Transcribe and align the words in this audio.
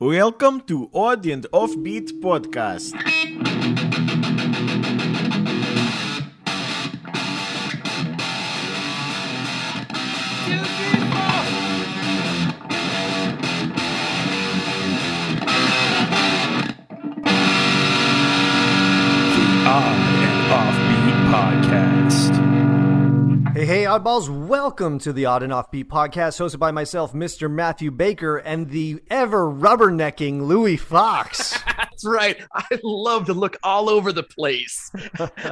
Welcome 0.00 0.62
to 0.62 0.88
Odd 0.94 1.26
and 1.26 1.44
Offbeat 1.52 2.22
Podcast. 2.22 2.94
Oddballs, 23.90 24.46
welcome 24.46 25.00
to 25.00 25.12
the 25.12 25.26
Odd 25.26 25.42
and 25.42 25.52
Offbeat 25.52 25.86
podcast 25.86 26.38
hosted 26.38 26.60
by 26.60 26.70
myself, 26.70 27.12
Mr. 27.12 27.50
Matthew 27.50 27.90
Baker, 27.90 28.36
and 28.36 28.70
the 28.70 29.02
ever 29.10 29.50
rubbernecking 29.50 30.42
Louis 30.42 30.76
Fox. 30.76 31.60
That's 31.76 32.04
right. 32.04 32.40
I 32.54 32.78
love 32.84 33.26
to 33.26 33.34
look 33.34 33.56
all 33.64 33.88
over 33.88 34.12
the 34.12 34.22
place. 34.22 34.92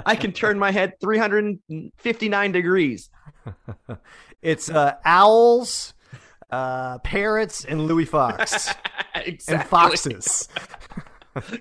I 0.07 0.15
can 0.15 0.31
turn 0.31 0.57
my 0.57 0.71
head 0.71 0.93
359 1.01 2.53
degrees. 2.53 3.11
it's 4.43 4.71
uh, 4.71 4.95
owls, 5.05 5.95
uh, 6.53 6.99
parrots, 6.99 7.65
and 7.65 7.87
Louis 7.87 8.05
Fox. 8.05 8.73
exactly. 9.17 9.55
And 9.57 9.65
foxes. 9.65 10.49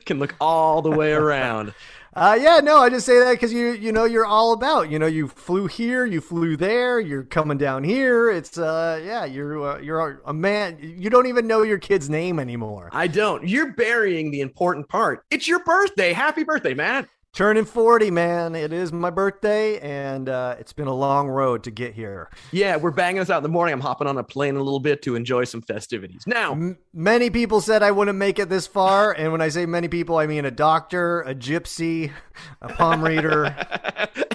Can 0.06 0.20
look 0.20 0.36
all 0.40 0.84
the 0.84 0.92
way 0.92 1.12
around. 1.12 1.74
Uh, 2.18 2.34
yeah, 2.34 2.60
no, 2.64 2.80
I 2.80 2.90
just 2.90 3.06
say 3.06 3.20
that 3.20 3.34
because 3.34 3.54
you 3.54 3.74
you 3.74 3.92
know 3.92 4.06
you're 4.06 4.26
all 4.26 4.52
about. 4.52 4.90
You 4.90 4.98
know, 4.98 5.06
you 5.06 5.28
flew 5.28 5.68
here, 5.68 6.04
you 6.04 6.20
flew 6.20 6.58
there, 6.58 7.00
you're 7.00 7.24
coming 7.24 7.60
down 7.60 7.84
here. 7.84 8.32
It's 8.32 8.58
uh, 8.58 9.00
yeah, 9.06 9.26
you're 9.26 9.62
uh, 9.62 9.80
you're 9.80 10.20
a 10.26 10.34
man. 10.34 10.80
You 10.82 11.12
don't 11.12 11.28
even 11.28 11.46
know 11.46 11.62
your 11.62 11.78
kid's 11.78 12.10
name 12.10 12.40
anymore. 12.40 12.90
I 12.92 13.06
don't. 13.06 13.48
You're 13.48 13.74
burying 13.74 14.32
the 14.32 14.42
important 14.42 14.90
part. 14.90 15.26
It's 15.30 15.48
your 15.48 15.64
birthday. 15.64 16.12
Happy 16.12 16.44
birthday, 16.44 16.74
man. 16.74 17.08
Turning 17.38 17.66
forty, 17.66 18.10
man. 18.10 18.56
It 18.56 18.74
is 18.74 18.92
my 18.92 19.12
birthday, 19.12 19.78
and 19.78 20.28
uh, 20.28 20.56
it's 20.58 20.74
been 20.74 20.88
a 20.88 20.94
long 20.94 21.28
road 21.28 21.66
to 21.66 21.72
get 21.72 21.94
here. 21.94 22.32
Yeah, 22.52 22.78
we're 22.78 22.90
banging 22.90 23.20
this 23.20 23.30
out 23.30 23.38
in 23.38 23.44
the 23.44 23.50
morning. 23.50 23.74
I'm 23.74 23.80
hopping 23.80 24.08
on 24.08 24.18
a 24.18 24.24
plane 24.24 24.56
a 24.56 24.64
little 24.64 24.80
bit 24.80 25.04
to 25.04 25.14
enjoy 25.16 25.44
some 25.44 25.62
festivities. 25.62 26.24
Now, 26.26 26.54
M- 26.54 26.80
many 26.96 27.30
people 27.30 27.62
said 27.62 27.84
I 27.84 27.92
wouldn't 27.92 28.18
make 28.18 28.40
it 28.40 28.50
this 28.50 28.66
far, 28.66 29.12
and 29.12 29.32
when 29.32 29.40
I 29.40 29.50
say 29.50 29.68
many 29.68 29.88
people, 29.88 30.18
I 30.18 30.26
mean 30.26 30.46
a 30.46 30.50
doctor, 30.52 31.22
a 31.22 31.36
gypsy, 31.36 32.12
a 32.60 32.70
palm 32.70 33.04
reader, 33.04 33.46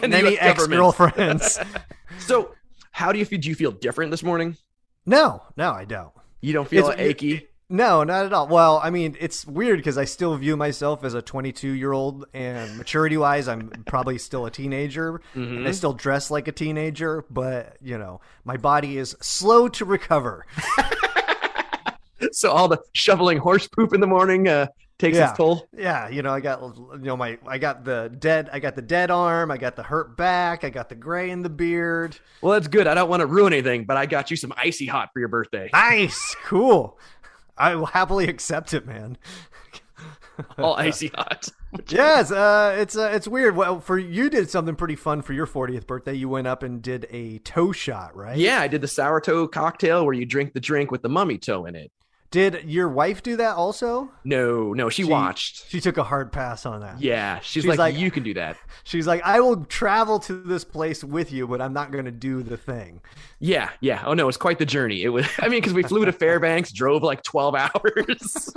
and 0.00 0.12
many 0.12 0.39
ex-girlfriends 0.39 1.59
So, 2.20 2.55
how 2.92 3.11
do 3.11 3.19
you 3.19 3.25
feel? 3.25 3.41
Do 3.41 3.48
you 3.48 3.56
feel 3.56 3.72
different 3.72 4.12
this 4.12 4.22
morning? 4.22 4.56
no, 5.06 5.42
no, 5.56 5.72
I 5.72 5.87
don't. 5.87 6.12
You 6.41 6.53
don't 6.53 6.69
feel 6.69 6.91
It's- 6.91 7.00
achy? 7.00 7.48
No, 7.73 8.05
not 8.05 8.27
at 8.27 8.33
all. 8.34 8.48
Well, 8.48 8.81
I 8.83 8.91
mean, 8.91 9.17
it's 9.19 9.47
weird 9.47 9.78
because 9.78 9.97
I 9.97 10.05
still 10.05 10.37
view 10.37 10.56
myself 10.56 11.05
as 11.05 11.15
a 11.15 11.23
22 11.23 11.70
year 11.70 11.92
old, 11.92 12.27
and 12.34 12.77
maturity 12.77 13.17
wise, 13.17 13.48
I'm 13.48 13.70
probably 13.87 14.19
still 14.19 14.45
a 14.47 14.51
teenager, 14.51 15.23
and 15.34 15.67
I 15.67 15.70
still 15.73 15.95
dress 15.95 16.31
like 16.31 16.48
a 16.48 16.53
teenager. 16.53 17.25
But 17.31 17.77
you 17.81 17.97
know, 17.98 18.20
my 18.45 18.59
body 18.59 18.98
is 18.98 19.17
slow 19.20 19.69
to 19.70 19.84
recover. 19.84 20.47
So 22.31 22.53
all 22.53 22.69
the 22.69 22.78
shoveling 22.93 23.39
horse 23.39 23.67
poop 23.67 23.93
in 23.93 24.00
the 24.00 24.06
morning 24.06 24.47
uh, 24.47 24.69
takes 24.97 25.19
Yeah. 25.19 25.31
its 25.31 25.37
toll. 25.37 25.67
Yeah, 25.77 26.09
you 26.09 26.23
know, 26.23 26.33
I 26.33 26.39
got 26.39 26.61
you 26.77 26.98
know 27.00 27.17
my 27.17 27.37
I 27.45 27.59
got 27.59 27.84
the 27.84 28.15
dead 28.17 28.48
I 28.53 28.61
got 28.61 28.77
the 28.77 28.81
dead 28.81 29.11
arm, 29.11 29.50
I 29.50 29.56
got 29.59 29.75
the 29.75 29.83
hurt 29.83 30.17
back, 30.17 30.62
I 30.62 30.70
got 30.70 30.89
the 30.89 30.95
gray 30.95 31.31
in 31.31 31.43
the 31.43 31.48
beard. 31.50 32.17
Well, 32.41 32.53
that's 32.53 32.69
good. 32.69 32.87
I 32.87 32.95
don't 32.95 33.11
want 33.11 33.20
to 33.23 33.27
ruin 33.27 33.53
anything, 33.53 33.87
but 33.87 33.97
I 33.97 34.06
got 34.06 34.31
you 34.31 34.37
some 34.37 34.53
icy 34.56 34.87
hot 34.87 35.11
for 35.12 35.19
your 35.19 35.28
birthday. 35.28 35.69
Nice, 35.73 36.37
cool. 36.45 36.97
I 37.56 37.75
will 37.75 37.86
happily 37.86 38.28
accept 38.28 38.75
it, 38.75 38.86
man. 38.86 39.19
All 40.58 40.75
icy 40.75 41.08
hot. 41.08 41.48
yes, 41.89 42.31
uh, 42.31 42.77
it's 42.78 42.97
uh, 42.97 43.11
it's 43.12 43.28
weird. 43.28 43.56
Well, 43.56 43.81
for 43.81 43.98
you 43.98 44.28
did 44.31 44.50
something 44.50 44.75
pretty 44.75 44.97
fun 44.97 45.22
for 45.22 45.33
your 45.33 45.47
40th 45.47 45.86
birthday. 45.86 46.14
You 46.14 46.28
went 46.28 46.47
up 46.47 46.62
and 46.62 46.82
did 46.82 47.06
a 47.10 47.38
toe 47.38 47.72
shot, 47.72 48.16
right? 48.16 48.37
Yeah, 48.37 48.60
I 48.60 48.69
did 48.69 48.81
the 48.81 48.88
sour 48.88 49.21
toe 49.21 49.47
cocktail 49.47 50.04
where 50.04 50.15
you 50.15 50.26
drink 50.26 50.53
the 50.53 50.60
drink 50.60 50.91
with 50.91 51.03
the 51.03 51.09
mummy 51.09 51.38
toe 51.38 51.66
in 51.66 51.75
it. 51.75 51.91
Did 52.32 52.65
your 52.65 52.88
wife 52.88 53.22
do 53.22 53.37
that 53.37 53.54
also? 53.56 54.10
No, 54.25 54.72
no, 54.72 54.88
she, 54.88 55.04
She- 55.04 55.09
watched. 55.09 55.69
She 55.70 55.81
took 55.81 55.98
a 55.98 56.03
hard 56.03 56.32
pass 56.32 56.66
on 56.66 56.81
that. 56.81 57.00
Yeah, 57.00 57.38
she's, 57.38 57.62
She's 57.62 57.66
like, 57.66 57.78
like- 57.78 57.94
you 57.97 58.10
can 58.10 58.25
do 58.25 58.34
that. 58.34 58.56
She's 58.84 59.06
like, 59.06 59.22
I 59.22 59.38
will 59.38 59.65
travel 59.66 60.19
to 60.20 60.34
this 60.43 60.65
place 60.65 61.04
with 61.04 61.31
you, 61.31 61.47
but 61.47 61.60
I'm 61.60 61.72
not 61.72 61.93
going 61.93 62.06
to 62.06 62.10
do 62.10 62.43
the 62.43 62.56
thing. 62.56 63.00
Yeah, 63.38 63.70
yeah. 63.81 64.03
Oh 64.04 64.15
no, 64.15 64.26
it's 64.28 64.37
quite 64.37 64.59
the 64.59 64.66
journey. 64.66 65.04
It 65.04 65.10
was. 65.10 65.26
I 65.38 65.48
mean, 65.48 65.60
because 65.60 65.72
we 65.72 65.84
flew 65.84 66.04
to 66.04 66.12
Fairbanks, 66.22 66.72
drove 66.72 67.03
like 67.04 67.22
twelve 67.22 67.54
hours. 67.54 68.53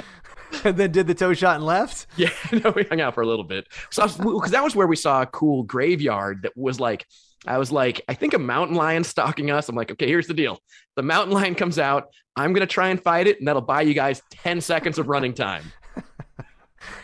and 0.64 0.76
then 0.76 0.92
did 0.92 1.06
the 1.06 1.14
toe 1.14 1.34
shot 1.34 1.56
and 1.56 1.66
left. 1.66 2.06
yeah, 2.16 2.30
no, 2.52 2.70
we 2.70 2.84
hung 2.84 3.00
out 3.00 3.14
for 3.14 3.22
a 3.22 3.26
little 3.26 3.44
bit. 3.44 3.66
So 3.90 4.06
because 4.06 4.52
that 4.52 4.62
was 4.64 4.74
where 4.74 4.86
we 4.86 4.96
saw 4.96 5.22
a 5.22 5.26
cool 5.26 5.62
graveyard 5.64 6.42
that 6.42 6.56
was 6.56 6.80
like. 6.80 7.06
I 7.46 7.58
was 7.58 7.70
like, 7.70 8.02
I 8.08 8.14
think 8.14 8.34
a 8.34 8.38
mountain 8.38 8.76
lion 8.76 9.04
stalking 9.04 9.50
us. 9.50 9.68
I'm 9.68 9.76
like, 9.76 9.90
okay, 9.92 10.06
here's 10.06 10.26
the 10.26 10.34
deal. 10.34 10.60
The 10.96 11.02
mountain 11.02 11.32
lion 11.32 11.54
comes 11.54 11.78
out. 11.78 12.08
I'm 12.36 12.52
gonna 12.52 12.66
try 12.66 12.88
and 12.88 13.02
fight 13.02 13.26
it, 13.26 13.38
and 13.38 13.48
that'll 13.48 13.62
buy 13.62 13.82
you 13.82 13.94
guys 13.94 14.22
ten 14.30 14.60
seconds 14.60 14.98
of 14.98 15.08
running 15.08 15.34
time. 15.34 15.64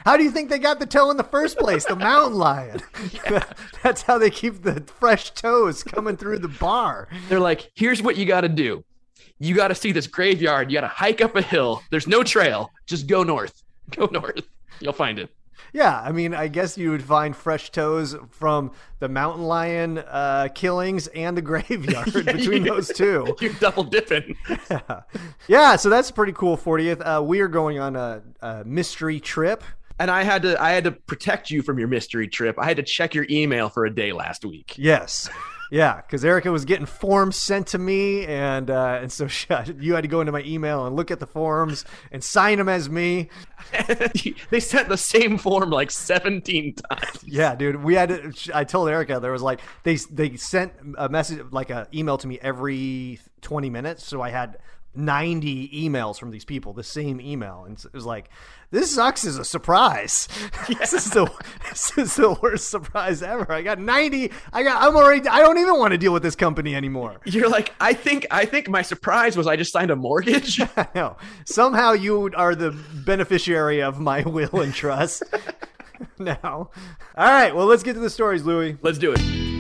How 0.04 0.16
do 0.16 0.24
you 0.24 0.30
think 0.30 0.48
they 0.48 0.58
got 0.58 0.78
the 0.78 0.86
toe 0.86 1.10
in 1.10 1.16
the 1.16 1.24
first 1.24 1.58
place? 1.58 1.84
The 1.84 1.96
mountain 1.96 2.38
lion. 2.38 2.80
That's 3.82 4.02
how 4.02 4.18
they 4.18 4.30
keep 4.30 4.62
the 4.62 4.82
fresh 4.98 5.30
toes 5.32 5.82
coming 5.82 6.16
through 6.16 6.38
the 6.38 6.48
bar. 6.48 7.08
They're 7.28 7.40
like, 7.40 7.70
here's 7.74 8.02
what 8.02 8.16
you 8.16 8.26
got 8.26 8.42
to 8.42 8.48
do. 8.48 8.84
You 9.38 9.54
got 9.54 9.68
to 9.68 9.74
see 9.74 9.90
this 9.90 10.06
graveyard. 10.06 10.70
You 10.70 10.76
got 10.76 10.82
to 10.82 10.88
hike 10.88 11.20
up 11.20 11.34
a 11.34 11.42
hill. 11.42 11.82
There's 11.90 12.06
no 12.06 12.22
trail. 12.22 12.70
Just 12.86 13.06
go 13.06 13.22
north. 13.24 13.62
Go 13.90 14.06
north. 14.06 14.46
You'll 14.80 14.92
find 14.92 15.18
it. 15.18 15.30
Yeah, 15.72 16.00
I 16.00 16.12
mean, 16.12 16.34
I 16.34 16.48
guess 16.48 16.76
you 16.76 16.90
would 16.90 17.02
find 17.02 17.34
fresh 17.36 17.70
toes 17.70 18.16
from 18.30 18.72
the 18.98 19.08
mountain 19.08 19.44
lion 19.44 19.98
uh, 19.98 20.48
killings 20.54 21.06
and 21.08 21.36
the 21.36 21.42
graveyard 21.50 22.12
between 22.12 22.64
you- 22.64 22.72
those 22.72 22.88
two. 22.88 23.34
You're 23.40 23.52
double 23.54 23.84
dipping. 23.84 24.36
Yeah, 25.48 25.76
so 25.76 25.88
that's 25.90 26.10
a 26.10 26.12
pretty 26.12 26.32
cool 26.32 26.56
40th. 26.56 27.00
Uh, 27.04 27.22
we 27.22 27.40
are 27.40 27.48
going 27.48 27.78
on 27.78 27.96
a, 27.96 28.22
a 28.40 28.64
mystery 28.64 29.20
trip. 29.20 29.64
And 29.98 30.10
I 30.10 30.22
had 30.24 30.42
to 30.42 30.60
I 30.60 30.70
had 30.70 30.84
to 30.84 30.92
protect 30.92 31.50
you 31.50 31.62
from 31.62 31.78
your 31.78 31.86
mystery 31.86 32.26
trip. 32.26 32.56
I 32.58 32.64
had 32.64 32.76
to 32.78 32.82
check 32.82 33.14
your 33.14 33.26
email 33.30 33.68
for 33.68 33.84
a 33.84 33.94
day 33.94 34.12
last 34.12 34.44
week. 34.44 34.74
Yes. 34.76 35.28
Yeah, 35.72 36.02
because 36.02 36.22
Erica 36.22 36.52
was 36.52 36.66
getting 36.66 36.84
forms 36.84 37.34
sent 37.34 37.68
to 37.68 37.78
me, 37.78 38.26
and 38.26 38.68
uh, 38.68 38.98
and 39.00 39.10
so 39.10 39.26
she, 39.28 39.46
you 39.80 39.94
had 39.94 40.02
to 40.02 40.08
go 40.08 40.20
into 40.20 40.30
my 40.30 40.42
email 40.42 40.84
and 40.84 40.94
look 40.94 41.10
at 41.10 41.18
the 41.18 41.26
forms 41.26 41.86
and 42.10 42.22
sign 42.22 42.58
them 42.58 42.68
as 42.68 42.90
me. 42.90 43.30
they 44.50 44.60
sent 44.60 44.90
the 44.90 44.98
same 44.98 45.38
form 45.38 45.70
like 45.70 45.90
17 45.90 46.74
times. 46.74 47.24
Yeah, 47.24 47.54
dude, 47.54 47.82
we 47.82 47.94
had 47.94 48.10
to. 48.10 48.50
I 48.52 48.64
told 48.64 48.90
Erica 48.90 49.18
there 49.18 49.32
was 49.32 49.40
like 49.40 49.60
they 49.82 49.96
they 49.96 50.36
sent 50.36 50.74
a 50.98 51.08
message 51.08 51.40
like 51.52 51.70
a 51.70 51.88
email 51.94 52.18
to 52.18 52.28
me 52.28 52.38
every 52.42 53.18
twenty 53.40 53.70
minutes, 53.70 54.04
so 54.04 54.20
I 54.20 54.28
had 54.28 54.58
ninety 54.94 55.68
emails 55.68 56.18
from 56.18 56.30
these 56.30 56.44
people, 56.44 56.72
the 56.72 56.82
same 56.82 57.20
email, 57.20 57.64
and 57.66 57.78
it 57.78 57.92
was 57.92 58.06
like 58.06 58.30
this 58.70 58.94
sucks 58.94 59.24
as 59.26 59.36
a 59.36 59.44
surprise. 59.44 60.28
this 60.68 60.92
is 60.94 61.10
the 61.10 61.30
this 61.68 61.96
is 61.98 62.16
the 62.16 62.32
worst 62.42 62.70
surprise 62.70 63.22
ever. 63.22 63.52
I 63.52 63.62
got 63.62 63.78
ninety. 63.78 64.32
I 64.52 64.62
got. 64.62 64.82
I'm 64.82 64.96
already. 64.96 65.28
I 65.28 65.40
don't 65.40 65.58
even 65.58 65.78
want 65.78 65.92
to 65.92 65.98
deal 65.98 66.12
with 66.12 66.22
this 66.22 66.34
company 66.34 66.74
anymore. 66.74 67.20
You're 67.24 67.50
like, 67.50 67.72
I 67.80 67.92
think 67.92 68.26
I 68.30 68.46
think 68.46 68.68
my 68.68 68.82
surprise 68.82 69.36
was 69.36 69.46
I 69.46 69.56
just 69.56 69.72
signed 69.72 69.90
a 69.90 69.96
mortgage. 69.96 70.60
Know. 70.94 71.16
Somehow 71.46 71.92
you 71.92 72.30
are 72.34 72.54
the 72.54 72.72
beneficiary 73.06 73.82
of 73.82 73.98
my 74.00 74.22
will 74.22 74.60
and 74.60 74.74
trust. 74.74 75.22
now, 76.18 76.38
all 76.42 76.70
right. 77.16 77.54
Well, 77.54 77.66
let's 77.66 77.82
get 77.82 77.94
to 77.94 78.00
the 78.00 78.10
stories, 78.10 78.44
Louis. 78.44 78.76
Let's 78.82 78.98
do 78.98 79.12
it. 79.16 79.51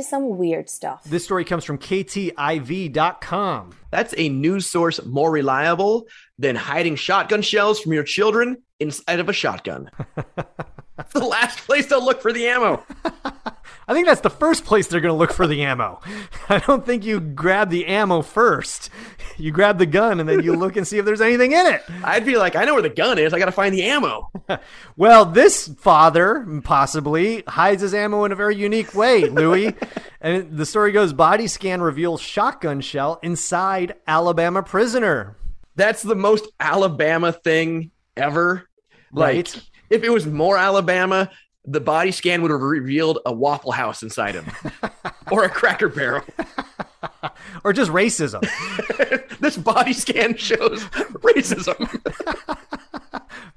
Let's 0.00 0.08
to 0.08 0.16
some 0.16 0.38
weird 0.38 0.70
stuff. 0.70 1.04
This 1.04 1.24
story 1.24 1.44
comes 1.44 1.62
from 1.62 1.76
KTIV.com. 1.76 3.72
That's 3.90 4.14
a 4.16 4.30
news 4.30 4.64
source 4.64 5.04
more 5.04 5.30
reliable 5.30 6.06
than 6.38 6.56
hiding 6.56 6.96
shotgun 6.96 7.42
shells 7.42 7.80
from 7.80 7.92
your 7.92 8.04
children 8.04 8.62
inside 8.78 9.20
of 9.20 9.28
a 9.28 9.34
shotgun. 9.34 9.90
That's 10.96 11.12
the 11.12 11.26
last 11.26 11.58
place 11.66 11.84
to 11.88 11.98
look 11.98 12.22
for 12.22 12.32
the 12.32 12.46
ammo. 12.46 12.82
I 13.86 13.92
think 13.92 14.06
that's 14.06 14.22
the 14.22 14.30
first 14.30 14.64
place 14.64 14.86
they're 14.86 15.02
going 15.02 15.12
to 15.12 15.18
look 15.18 15.34
for 15.34 15.46
the 15.46 15.62
ammo. 15.64 16.00
I 16.48 16.60
don't 16.60 16.86
think 16.86 17.04
you 17.04 17.20
grab 17.20 17.68
the 17.68 17.84
ammo 17.84 18.22
first. 18.22 18.88
You 19.40 19.50
grab 19.52 19.78
the 19.78 19.86
gun 19.86 20.20
and 20.20 20.28
then 20.28 20.42
you 20.42 20.54
look 20.54 20.76
and 20.76 20.86
see 20.86 20.98
if 20.98 21.04
there's 21.04 21.20
anything 21.20 21.52
in 21.52 21.66
it. 21.66 21.82
I'd 22.04 22.24
be 22.24 22.36
like, 22.36 22.56
I 22.56 22.64
know 22.64 22.74
where 22.74 22.82
the 22.82 22.88
gun 22.90 23.18
is. 23.18 23.32
I 23.32 23.38
got 23.38 23.46
to 23.46 23.52
find 23.52 23.74
the 23.74 23.82
ammo. 23.84 24.30
Well, 24.96 25.24
this 25.24 25.68
father 25.78 26.46
possibly 26.62 27.42
hides 27.48 27.80
his 27.82 27.94
ammo 27.94 28.24
in 28.24 28.32
a 28.32 28.34
very 28.34 28.54
unique 28.56 28.94
way, 28.94 29.24
Louis. 29.28 29.74
and 30.20 30.56
the 30.58 30.66
story 30.66 30.92
goes 30.92 31.12
body 31.12 31.46
scan 31.46 31.80
reveals 31.80 32.20
shotgun 32.20 32.80
shell 32.80 33.18
inside 33.22 33.94
Alabama 34.06 34.62
prisoner. 34.62 35.36
That's 35.76 36.02
the 36.02 36.16
most 36.16 36.48
Alabama 36.58 37.32
thing 37.32 37.92
ever. 38.16 38.68
Like, 39.12 39.34
Right. 39.34 39.62
if 39.88 40.02
it 40.02 40.10
was 40.10 40.26
more 40.26 40.58
Alabama, 40.58 41.30
the 41.64 41.80
body 41.80 42.10
scan 42.10 42.42
would 42.42 42.50
have 42.50 42.60
revealed 42.60 43.20
a 43.24 43.32
Waffle 43.32 43.72
House 43.72 44.02
inside 44.02 44.34
him 44.34 44.46
or 45.30 45.44
a 45.44 45.48
Cracker 45.48 45.88
Barrel. 45.88 46.24
Or 47.64 47.72
just 47.72 47.90
racism. 47.90 48.40
this 49.40 49.56
body 49.56 49.92
scan 49.92 50.36
shows 50.36 50.82
racism. 51.24 51.76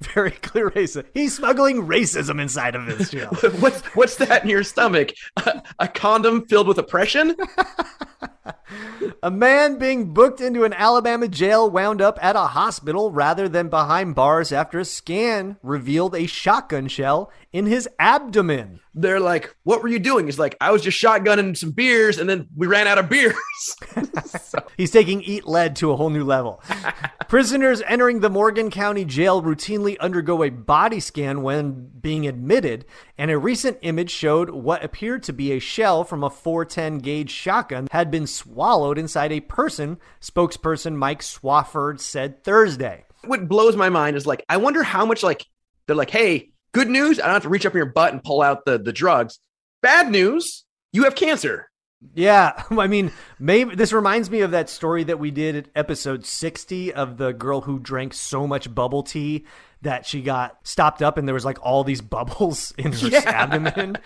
very 0.00 0.30
clear 0.32 0.70
racism. 0.70 1.06
He's 1.14 1.36
smuggling 1.36 1.86
racism 1.86 2.40
inside 2.40 2.74
of 2.74 2.86
his 2.86 3.10
shell. 3.10 3.34
what's 3.60 3.80
what's 3.94 4.16
that 4.16 4.42
in 4.44 4.50
your 4.50 4.62
stomach? 4.62 5.12
A, 5.38 5.62
a 5.78 5.88
condom 5.88 6.46
filled 6.46 6.68
with 6.68 6.78
oppression? 6.78 7.34
A 9.22 9.30
man 9.30 9.78
being 9.78 10.12
booked 10.12 10.40
into 10.40 10.64
an 10.64 10.72
Alabama 10.72 11.28
jail 11.28 11.70
wound 11.70 12.00
up 12.00 12.18
at 12.22 12.36
a 12.36 12.48
hospital 12.48 13.10
rather 13.10 13.48
than 13.48 13.68
behind 13.68 14.14
bars 14.14 14.52
after 14.52 14.78
a 14.78 14.84
scan 14.84 15.56
revealed 15.62 16.14
a 16.14 16.26
shotgun 16.26 16.88
shell 16.88 17.30
in 17.52 17.66
his 17.66 17.88
abdomen. 17.98 18.80
They're 18.94 19.20
like, 19.20 19.54
"What 19.64 19.82
were 19.82 19.88
you 19.88 19.98
doing?" 19.98 20.26
He's 20.26 20.38
like, 20.38 20.56
"I 20.60 20.70
was 20.70 20.82
just 20.82 21.02
shotgunning 21.02 21.56
some 21.56 21.72
beers, 21.72 22.18
and 22.18 22.28
then 22.30 22.48
we 22.56 22.66
ran 22.66 22.86
out 22.86 22.98
of 22.98 23.08
beers." 23.08 23.34
He's 24.76 24.90
taking 24.90 25.20
eat 25.22 25.46
lead 25.46 25.74
to 25.76 25.90
a 25.90 25.96
whole 25.96 26.10
new 26.10 26.24
level. 26.24 26.62
Prisoners 27.28 27.82
entering 27.86 28.20
the 28.20 28.30
Morgan 28.30 28.70
County 28.70 29.04
jail 29.04 29.42
routinely 29.42 29.98
undergo 29.98 30.44
a 30.44 30.50
body 30.50 31.00
scan 31.00 31.42
when 31.42 31.90
being 32.00 32.26
admitted, 32.26 32.84
and 33.18 33.30
a 33.30 33.38
recent 33.38 33.78
image 33.82 34.10
showed 34.10 34.50
what 34.50 34.84
appeared 34.84 35.22
to 35.24 35.32
be 35.32 35.52
a 35.52 35.58
shell 35.58 36.04
from 36.04 36.22
a 36.22 36.30
410 36.30 36.98
gauge 36.98 37.30
shotgun 37.30 37.88
had 37.90 38.10
been 38.10 38.26
swallowed 38.64 38.96
inside 38.96 39.30
a 39.30 39.40
person, 39.40 39.98
spokesperson 40.22 40.94
Mike 40.96 41.20
Swafford 41.20 42.00
said 42.00 42.42
Thursday. 42.44 43.04
what 43.24 43.46
blows 43.46 43.76
my 43.76 43.90
mind 43.90 44.16
is 44.16 44.26
like, 44.26 44.42
I 44.48 44.56
wonder 44.56 44.82
how 44.82 45.04
much 45.04 45.22
like 45.22 45.44
they're 45.86 45.94
like, 45.94 46.08
"Hey, 46.08 46.50
good 46.72 46.88
news! 46.88 47.20
I 47.20 47.26
don't 47.26 47.34
have 47.34 47.42
to 47.42 47.50
reach 47.50 47.66
up 47.66 47.74
in 47.74 47.76
your 47.76 47.92
butt 47.92 48.14
and 48.14 48.24
pull 48.24 48.40
out 48.40 48.64
the 48.64 48.78
the 48.78 48.92
drugs." 48.92 49.38
Bad 49.82 50.10
news, 50.10 50.64
you 50.94 51.04
have 51.04 51.14
cancer. 51.14 51.68
Yeah, 52.14 52.62
I 52.70 52.86
mean, 52.86 53.12
maybe 53.38 53.74
this 53.74 53.92
reminds 53.92 54.30
me 54.30 54.40
of 54.40 54.52
that 54.52 54.70
story 54.70 55.04
that 55.04 55.18
we 55.18 55.30
did 55.30 55.56
at 55.56 55.68
episode 55.74 56.24
60 56.24 56.94
of 56.94 57.18
the 57.18 57.32
girl 57.32 57.60
who 57.60 57.78
drank 57.78 58.14
so 58.14 58.46
much 58.46 58.74
bubble 58.74 59.02
tea 59.02 59.44
that 59.82 60.06
she 60.06 60.22
got 60.22 60.56
stopped 60.66 61.02
up 61.02 61.18
and 61.18 61.28
there 61.28 61.34
was 61.34 61.44
like 61.44 61.58
all 61.62 61.84
these 61.84 62.00
bubbles 62.00 62.72
in 62.78 62.92
her 62.92 63.10
abdomen. 63.26 63.98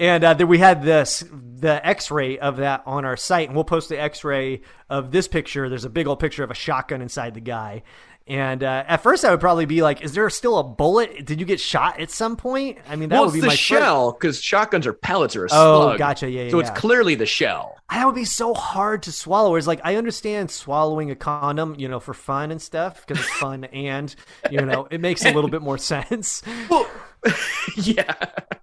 And 0.00 0.24
uh, 0.24 0.34
then 0.34 0.48
we 0.48 0.58
had 0.58 0.82
this 0.82 1.22
the 1.30 1.86
X-ray 1.86 2.38
of 2.38 2.56
that 2.56 2.82
on 2.86 3.04
our 3.04 3.18
site, 3.18 3.48
and 3.48 3.54
we'll 3.54 3.64
post 3.64 3.90
the 3.90 4.00
X-ray 4.00 4.62
of 4.88 5.10
this 5.12 5.28
picture. 5.28 5.68
There's 5.68 5.84
a 5.84 5.90
big 5.90 6.06
old 6.06 6.18
picture 6.18 6.42
of 6.42 6.50
a 6.50 6.54
shotgun 6.54 7.02
inside 7.02 7.34
the 7.34 7.40
guy. 7.40 7.82
And 8.26 8.62
uh, 8.62 8.84
at 8.86 9.02
first, 9.02 9.24
I 9.24 9.30
would 9.30 9.40
probably 9.40 9.66
be 9.66 9.82
like, 9.82 10.02
"Is 10.02 10.12
there 10.14 10.30
still 10.30 10.56
a 10.58 10.62
bullet? 10.64 11.26
Did 11.26 11.38
you 11.40 11.44
get 11.46 11.60
shot 11.60 12.00
at 12.00 12.10
some 12.10 12.36
point?" 12.36 12.78
I 12.88 12.96
mean, 12.96 13.08
that 13.10 13.16
well, 13.16 13.26
would 13.26 13.34
be 13.34 13.40
the 13.40 13.48
my 13.48 13.54
shell 13.54 14.12
because 14.12 14.40
shotguns 14.40 14.86
are 14.86 14.92
pellets 14.94 15.36
or 15.36 15.44
a 15.44 15.48
Oh, 15.50 15.82
slug. 15.88 15.98
gotcha. 15.98 16.30
Yeah, 16.30 16.44
yeah, 16.44 16.50
So 16.50 16.60
it's 16.60 16.70
yeah. 16.70 16.74
clearly 16.76 17.14
the 17.16 17.26
shell. 17.26 17.76
that 17.90 18.06
would 18.06 18.14
be 18.14 18.24
so 18.24 18.54
hard 18.54 19.02
to 19.02 19.12
swallow. 19.12 19.56
It's 19.56 19.66
like 19.66 19.80
I 19.84 19.96
understand 19.96 20.50
swallowing 20.50 21.10
a 21.10 21.16
condom, 21.16 21.74
you 21.76 21.88
know, 21.88 21.98
for 22.00 22.14
fun 22.14 22.50
and 22.52 22.62
stuff 22.62 23.04
because 23.06 23.22
it's 23.22 23.36
fun 23.36 23.64
and 23.72 24.14
you 24.50 24.60
know 24.64 24.86
it 24.90 25.00
makes 25.00 25.24
a 25.26 25.32
little 25.32 25.50
bit 25.50 25.60
more 25.62 25.78
sense, 25.92 26.42
Well, 26.70 26.88
yeah. 27.76 28.14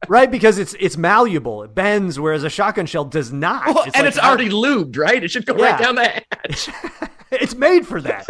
Right? 0.07 0.29
Because 0.29 0.57
it's 0.57 0.75
it's 0.79 0.97
malleable, 0.97 1.63
it 1.63 1.73
bends, 1.75 2.19
whereas 2.19 2.43
a 2.43 2.49
shotgun 2.49 2.85
shell 2.85 3.05
does 3.05 3.31
not. 3.31 3.65
Well, 3.67 3.83
and 3.83 3.95
like 3.95 4.05
it's 4.05 4.17
already 4.19 4.49
lubed, 4.49 4.97
right? 4.97 5.23
It 5.23 5.31
should 5.31 5.45
go 5.45 5.55
Yeah. 5.57 5.71
right 5.71 5.81
down 5.81 5.95
the 5.95 6.05
hatch. 6.05 6.69
it's 7.31 7.55
made 7.55 7.87
for 7.87 8.01
that. 8.01 8.25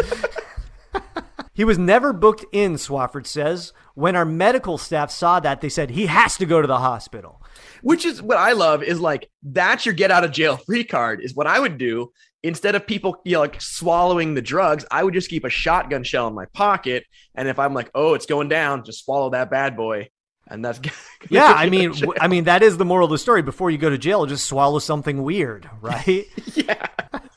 he 1.54 1.64
was 1.64 1.78
never 1.78 2.14
booked 2.14 2.46
in, 2.52 2.74
Swafford 2.76 3.26
says. 3.26 3.74
When 3.96 4.16
our 4.16 4.26
medical 4.26 4.78
staff 4.78 5.10
saw 5.12 5.40
that, 5.40 5.62
they 5.62 5.70
said 5.70 5.90
he 5.92 6.06
has 6.06 6.38
to 6.38 6.46
go 6.46 6.62
to 6.62 6.68
the 6.68 6.80
hospital. 6.80 7.42
Which 7.82 8.06
is 8.06 8.22
what 8.22 8.38
I 8.38 8.52
love 8.54 8.84
is 8.84 9.00
like 9.00 9.30
that's 9.44 9.86
your 9.86 9.94
get 9.94 10.12
out 10.12 10.24
of 10.24 10.32
jail 10.32 10.58
free 10.58 10.84
card 10.84 11.22
is 11.24 11.34
what 11.36 11.48
I 11.48 11.60
would 11.60 11.78
do 11.78 12.12
instead 12.44 12.76
of 12.76 12.86
people 12.86 13.20
you 13.26 13.34
know, 13.34 13.40
like 13.40 13.60
swallowing 13.62 14.34
the 14.36 14.42
drugs. 14.42 14.86
I 14.92 15.04
would 15.04 15.14
just 15.14 15.30
keep 15.30 15.44
a 15.46 15.50
shotgun 15.50 16.04
shell 16.04 16.28
in 16.28 16.36
my 16.36 16.46
pocket, 16.54 17.04
and 17.36 17.48
if 17.48 17.58
I'm 17.60 17.74
like, 17.74 17.90
oh, 17.96 18.14
it's 18.14 18.26
going 18.28 18.50
down, 18.50 18.84
just 18.84 19.04
swallow 19.06 19.32
that 19.32 19.50
bad 19.50 19.76
boy, 19.76 20.10
and 20.50 20.64
that's 20.64 20.80
Yeah, 21.30 21.54
I 21.56 21.70
mean, 21.70 21.94
I 22.20 22.28
mean 22.28 22.46
that 22.46 22.64
is 22.64 22.78
the 22.78 22.86
moral 22.86 23.06
of 23.06 23.12
the 23.12 23.18
story. 23.18 23.42
Before 23.42 23.70
you 23.72 23.78
go 23.78 23.90
to 23.90 23.98
jail, 23.98 24.26
just 24.26 24.46
swallow 24.46 24.80
something 24.80 25.24
weird, 25.24 25.70
right? 25.82 26.28
yeah, 26.56 26.88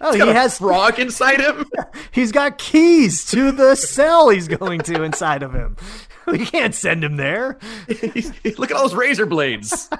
Oh, 0.00 0.12
he 0.12 0.18
got 0.18 0.28
a 0.28 0.34
has 0.34 0.58
frog 0.58 0.98
inside 0.98 1.40
him. 1.40 1.64
He's 2.10 2.32
got 2.32 2.58
keys 2.58 3.24
to 3.30 3.52
the 3.52 3.74
cell 3.74 4.28
he's 4.28 4.48
going 4.48 4.80
to 4.80 5.02
inside 5.02 5.42
of 5.42 5.52
him. 5.54 5.76
We 6.34 6.44
can't 6.46 6.74
send 6.74 7.04
him 7.04 7.16
there. 7.16 7.58
Look 7.88 8.70
at 8.70 8.72
all 8.72 8.82
those 8.82 8.94
razor 8.94 9.26
blades. 9.26 9.88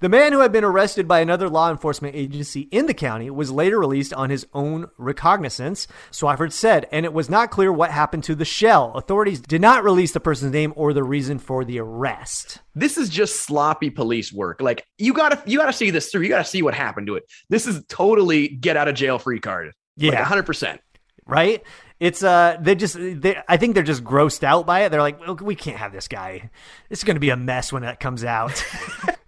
The 0.00 0.08
man 0.10 0.32
who 0.32 0.40
had 0.40 0.52
been 0.52 0.64
arrested 0.64 1.08
by 1.08 1.20
another 1.20 1.48
law 1.48 1.70
enforcement 1.70 2.14
agency 2.14 2.62
in 2.70 2.86
the 2.86 2.92
county 2.92 3.30
was 3.30 3.50
later 3.50 3.78
released 3.78 4.12
on 4.12 4.28
his 4.28 4.46
own 4.52 4.88
recognizance, 4.98 5.86
Swafford 6.10 6.52
said, 6.52 6.86
and 6.92 7.06
it 7.06 7.12
was 7.14 7.30
not 7.30 7.50
clear 7.50 7.72
what 7.72 7.90
happened 7.90 8.24
to 8.24 8.34
the 8.34 8.44
shell. 8.44 8.92
Authorities 8.94 9.40
did 9.40 9.62
not 9.62 9.84
release 9.84 10.12
the 10.12 10.20
person's 10.20 10.52
name 10.52 10.74
or 10.76 10.92
the 10.92 11.04
reason 11.04 11.38
for 11.38 11.64
the 11.64 11.78
arrest. 11.78 12.60
this 12.74 12.98
is 12.98 13.08
just 13.08 13.36
sloppy 13.36 13.88
police 13.88 14.32
work. 14.32 14.60
Like 14.60 14.84
you 14.98 15.14
gotta 15.14 15.42
you 15.46 15.58
gotta 15.58 15.72
see 15.72 15.90
this 15.90 16.10
through. 16.10 16.22
You 16.22 16.28
gotta 16.28 16.44
see 16.44 16.60
what 16.62 16.74
happened 16.74 17.06
to 17.06 17.14
it. 17.14 17.24
This 17.48 17.66
is 17.66 17.82
totally 17.88 18.48
get 18.48 18.76
out 18.76 18.88
of 18.88 18.94
jail 18.94 19.18
free 19.18 19.40
card. 19.40 19.72
Yeah. 19.96 20.22
hundred 20.24 20.44
percent. 20.44 20.80
Right? 21.26 21.62
It's 22.00 22.22
uh 22.22 22.56
they 22.60 22.74
just 22.74 22.96
they 22.98 23.40
I 23.48 23.56
think 23.56 23.74
they're 23.74 23.82
just 23.82 24.04
grossed 24.04 24.42
out 24.42 24.66
by 24.66 24.82
it. 24.82 24.90
They're 24.90 25.00
like, 25.00 25.26
"Look, 25.26 25.40
we 25.40 25.54
can't 25.54 25.78
have 25.78 25.92
this 25.92 26.08
guy. 26.08 26.50
This 26.88 26.98
is 26.98 27.04
going 27.04 27.16
to 27.16 27.20
be 27.20 27.30
a 27.30 27.36
mess 27.36 27.72
when 27.72 27.82
that 27.82 28.00
comes 28.00 28.24
out." 28.24 28.64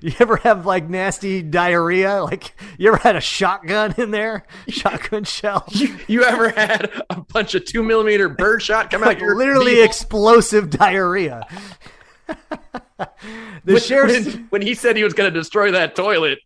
You 0.00 0.12
ever 0.20 0.36
have 0.36 0.66
like 0.66 0.88
nasty 0.88 1.42
diarrhea? 1.42 2.22
Like 2.22 2.54
you 2.78 2.88
ever 2.88 2.98
had 2.98 3.16
a 3.16 3.20
shotgun 3.20 3.94
in 3.96 4.10
there? 4.10 4.44
Shotgun 4.68 5.24
shell? 5.24 5.64
You, 5.70 5.96
you 6.06 6.24
ever 6.24 6.50
had 6.50 6.90
a 7.10 7.20
bunch 7.20 7.54
of 7.54 7.64
two 7.64 7.82
millimeter 7.82 8.28
bird 8.28 8.62
shot 8.62 8.90
come 8.90 9.02
out 9.02 9.06
like 9.06 9.20
your 9.20 9.36
literally 9.36 9.80
explosive 9.82 10.70
diarrhea. 10.70 11.46
the 12.26 13.08
when, 13.64 13.80
sheriff's 13.80 14.26
when, 14.26 14.46
when 14.50 14.62
he 14.62 14.74
said 14.74 14.96
he 14.96 15.04
was 15.04 15.14
going 15.14 15.32
to 15.32 15.38
destroy 15.38 15.70
that 15.72 15.96
toilet. 15.96 16.38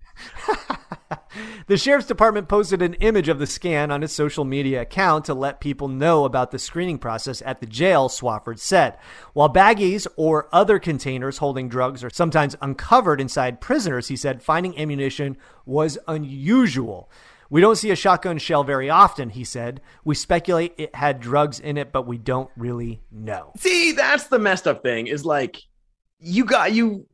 The 1.67 1.77
sheriff's 1.77 2.07
department 2.07 2.49
posted 2.49 2.83
an 2.83 2.95
image 2.95 3.29
of 3.29 3.39
the 3.39 3.47
scan 3.47 3.91
on 3.91 4.03
its 4.03 4.13
social 4.13 4.45
media 4.45 4.83
account 4.83 5.25
to 5.27 5.35
let 5.35 5.61
people 5.61 5.89
know 5.89 6.25
about 6.25 6.51
the 6.51 6.59
screening 6.59 6.99
process 6.99 7.43
at 7.45 7.61
the 7.61 7.67
jail, 7.67 8.09
Swafford 8.09 8.59
said. 8.59 8.97
While 9.33 9.53
baggies 9.53 10.07
or 10.17 10.49
other 10.53 10.79
containers 10.79 11.39
holding 11.39 11.69
drugs 11.69 12.03
are 12.05 12.11
sometimes 12.11 12.57
uncovered 12.61 13.21
inside 13.21 13.61
prisoners, 13.61 14.09
he 14.09 14.17
said 14.17 14.43
finding 14.43 14.79
ammunition 14.79 15.37
was 15.65 15.99
unusual. 16.09 17.11
We 17.53 17.61
don't 17.61 17.77
see 17.77 17.91
a 17.91 17.97
shotgun 17.97 18.39
shell 18.39 18.65
very 18.65 18.89
often, 18.89 19.29
he 19.29 19.45
said. 19.45 19.83
We 20.05 20.15
speculate 20.15 20.73
it 20.79 20.95
had 20.95 21.21
drugs 21.21 21.61
in 21.61 21.77
it, 21.77 21.93
but 21.93 22.07
we 22.07 22.17
don't 22.17 22.51
really 22.57 23.03
know. 23.11 23.53
See, 23.59 23.93
that's 23.93 24.29
the 24.29 24.39
messed 24.39 24.67
up 24.67 24.83
thing. 24.83 25.07
Is 25.07 25.27
like 25.27 25.61
you 26.19 26.47
got 26.47 26.73
you 26.73 27.07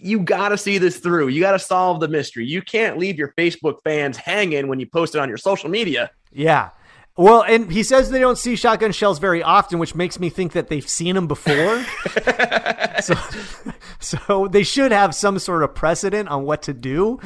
you 0.00 0.20
got 0.20 0.50
to 0.50 0.58
see 0.58 0.78
this 0.78 0.98
through. 0.98 1.28
You 1.28 1.40
got 1.40 1.52
to 1.52 1.58
solve 1.58 2.00
the 2.00 2.08
mystery. 2.08 2.46
You 2.46 2.62
can't 2.62 2.98
leave 2.98 3.18
your 3.18 3.32
Facebook 3.36 3.82
fans 3.84 4.16
hanging 4.16 4.68
when 4.68 4.80
you 4.80 4.86
post 4.86 5.14
it 5.14 5.18
on 5.20 5.28
your 5.28 5.38
social 5.38 5.68
media. 5.68 6.10
Yeah. 6.32 6.70
Well, 7.16 7.42
and 7.42 7.70
he 7.70 7.82
says 7.82 8.08
they 8.08 8.18
don't 8.18 8.38
see 8.38 8.56
shotgun 8.56 8.92
shells 8.92 9.18
very 9.18 9.42
often, 9.42 9.78
which 9.78 9.94
makes 9.94 10.18
me 10.18 10.30
think 10.30 10.52
that 10.52 10.68
they've 10.68 10.88
seen 10.88 11.16
them 11.16 11.26
before. 11.26 11.84
so, 13.02 13.14
so 13.98 14.48
they 14.48 14.62
should 14.62 14.90
have 14.90 15.14
some 15.14 15.38
sort 15.38 15.62
of 15.62 15.74
precedent 15.74 16.30
on 16.30 16.44
what 16.44 16.62
to 16.62 16.72
do, 16.72 17.20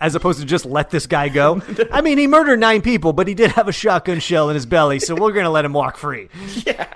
as 0.00 0.14
opposed 0.14 0.40
to 0.40 0.46
just 0.46 0.64
let 0.64 0.90
this 0.90 1.06
guy 1.06 1.28
go. 1.28 1.60
I 1.92 2.00
mean, 2.00 2.16
he 2.16 2.26
murdered 2.26 2.58
nine 2.58 2.80
people, 2.80 3.12
but 3.12 3.28
he 3.28 3.34
did 3.34 3.50
have 3.52 3.68
a 3.68 3.72
shotgun 3.72 4.20
shell 4.20 4.48
in 4.48 4.54
his 4.54 4.66
belly, 4.66 4.98
so 4.98 5.14
we're 5.14 5.32
gonna 5.32 5.50
let 5.50 5.64
him 5.64 5.72
walk 5.72 5.96
free. 5.98 6.28
Yeah. 6.64 6.86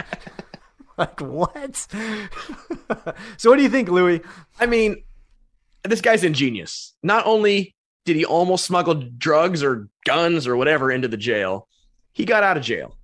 Like 0.97 1.21
what? 1.21 1.77
so, 3.37 3.51
what 3.51 3.57
do 3.57 3.63
you 3.63 3.69
think, 3.69 3.89
Louis? 3.89 4.21
I 4.59 4.67
mean, 4.67 5.05
this 5.85 6.01
guy's 6.01 6.25
ingenious. 6.25 6.95
Not 7.03 7.27
only 7.27 7.75
did 8.05 8.17
he 8.17 8.25
almost 8.25 8.65
smuggle 8.65 8.95
drugs 8.95 9.63
or 9.63 9.89
guns 10.05 10.47
or 10.47 10.57
whatever 10.57 10.91
into 10.91 11.09
the 11.09 11.17
jail, 11.17 11.69
he 12.13 12.25
got 12.25 12.43
out 12.43 12.57
of 12.57 12.63
jail. 12.63 12.97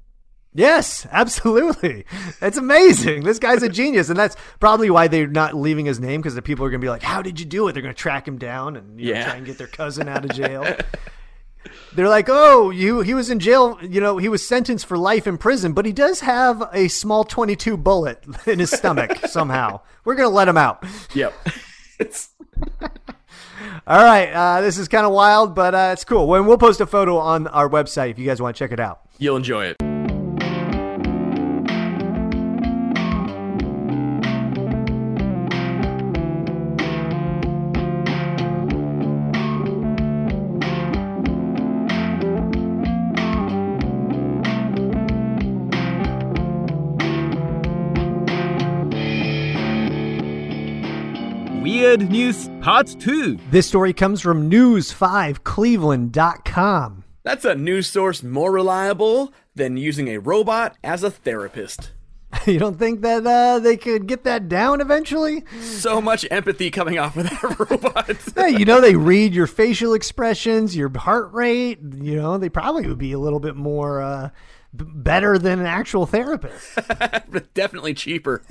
Yes, 0.56 1.06
absolutely. 1.10 2.04
It's 2.40 2.56
amazing. 2.56 3.24
This 3.24 3.40
guy's 3.40 3.62
a 3.62 3.68
genius, 3.68 4.08
and 4.08 4.18
that's 4.18 4.36
probably 4.60 4.88
why 4.88 5.08
they're 5.08 5.26
not 5.26 5.54
leaving 5.54 5.86
his 5.86 5.98
name 5.98 6.20
because 6.20 6.36
the 6.36 6.42
people 6.42 6.64
are 6.64 6.70
going 6.70 6.80
to 6.80 6.84
be 6.84 6.90
like, 6.90 7.02
"How 7.02 7.22
did 7.22 7.40
you 7.40 7.46
do 7.46 7.66
it?" 7.66 7.72
They're 7.72 7.82
going 7.82 7.94
to 7.94 8.00
track 8.00 8.26
him 8.26 8.38
down 8.38 8.76
and 8.76 9.00
you 9.00 9.14
know, 9.14 9.24
try 9.24 9.36
and 9.36 9.46
get 9.46 9.58
their 9.58 9.66
cousin 9.66 10.08
out 10.08 10.24
of 10.24 10.30
jail. 10.30 10.64
They're 11.94 12.08
like, 12.08 12.28
oh, 12.28 12.70
you 12.70 13.00
he 13.00 13.14
was 13.14 13.30
in 13.30 13.38
jail. 13.38 13.78
You 13.82 14.00
know, 14.00 14.18
he 14.18 14.28
was 14.28 14.46
sentenced 14.46 14.86
for 14.86 14.98
life 14.98 15.26
in 15.26 15.38
prison, 15.38 15.72
but 15.72 15.86
he 15.86 15.92
does 15.92 16.20
have 16.20 16.68
a 16.72 16.88
small 16.88 17.24
22 17.24 17.76
bullet 17.76 18.24
in 18.46 18.58
his 18.58 18.70
stomach 18.70 19.26
somehow. 19.26 19.80
We're 20.04 20.14
gonna 20.14 20.28
let 20.28 20.48
him 20.48 20.56
out. 20.56 20.84
Yep. 21.14 21.34
it's 21.98 22.30
All 23.86 24.02
right, 24.02 24.30
uh, 24.32 24.60
this 24.60 24.78
is 24.78 24.88
kind 24.88 25.04
of 25.06 25.12
wild, 25.12 25.54
but 25.54 25.74
uh, 25.74 25.90
it's 25.92 26.04
cool. 26.04 26.26
When 26.26 26.46
we'll 26.46 26.58
post 26.58 26.80
a 26.80 26.86
photo 26.86 27.18
on 27.18 27.46
our 27.48 27.68
website 27.68 28.10
if 28.10 28.18
you 28.18 28.26
guys 28.26 28.40
want 28.40 28.56
to 28.56 28.58
check 28.58 28.72
it 28.72 28.80
out. 28.80 29.00
you'll 29.18 29.36
enjoy 29.36 29.66
it. 29.66 29.93
Weird 51.96 52.10
News 52.10 52.50
Part 52.60 52.88
2. 52.98 53.38
This 53.52 53.68
story 53.68 53.92
comes 53.92 54.20
from 54.20 54.50
News5Cleveland.com. 54.50 57.04
That's 57.22 57.44
a 57.44 57.54
news 57.54 57.86
source 57.86 58.20
more 58.24 58.50
reliable 58.50 59.32
than 59.54 59.76
using 59.76 60.08
a 60.08 60.18
robot 60.18 60.76
as 60.82 61.04
a 61.04 61.10
therapist. 61.12 61.92
You 62.46 62.58
don't 62.58 62.80
think 62.80 63.02
that 63.02 63.24
uh, 63.24 63.60
they 63.60 63.76
could 63.76 64.08
get 64.08 64.24
that 64.24 64.48
down 64.48 64.80
eventually? 64.80 65.44
So 65.60 66.00
much 66.00 66.26
empathy 66.32 66.68
coming 66.68 66.98
off 66.98 67.16
of 67.16 67.30
that 67.30 67.58
robot. 67.70 68.16
Hey, 68.34 68.58
you 68.58 68.64
know, 68.64 68.80
they 68.80 68.96
read 68.96 69.32
your 69.32 69.46
facial 69.46 69.94
expressions, 69.94 70.76
your 70.76 70.90
heart 70.98 71.32
rate. 71.32 71.78
You 71.80 72.16
know, 72.16 72.38
they 72.38 72.48
probably 72.48 72.88
would 72.88 72.98
be 72.98 73.12
a 73.12 73.20
little 73.20 73.38
bit 73.38 73.54
more 73.54 74.02
uh, 74.02 74.30
better 74.72 75.38
than 75.38 75.60
an 75.60 75.66
actual 75.66 76.06
therapist. 76.06 76.74
but 76.74 77.54
definitely 77.54 77.94
cheaper. 77.94 78.42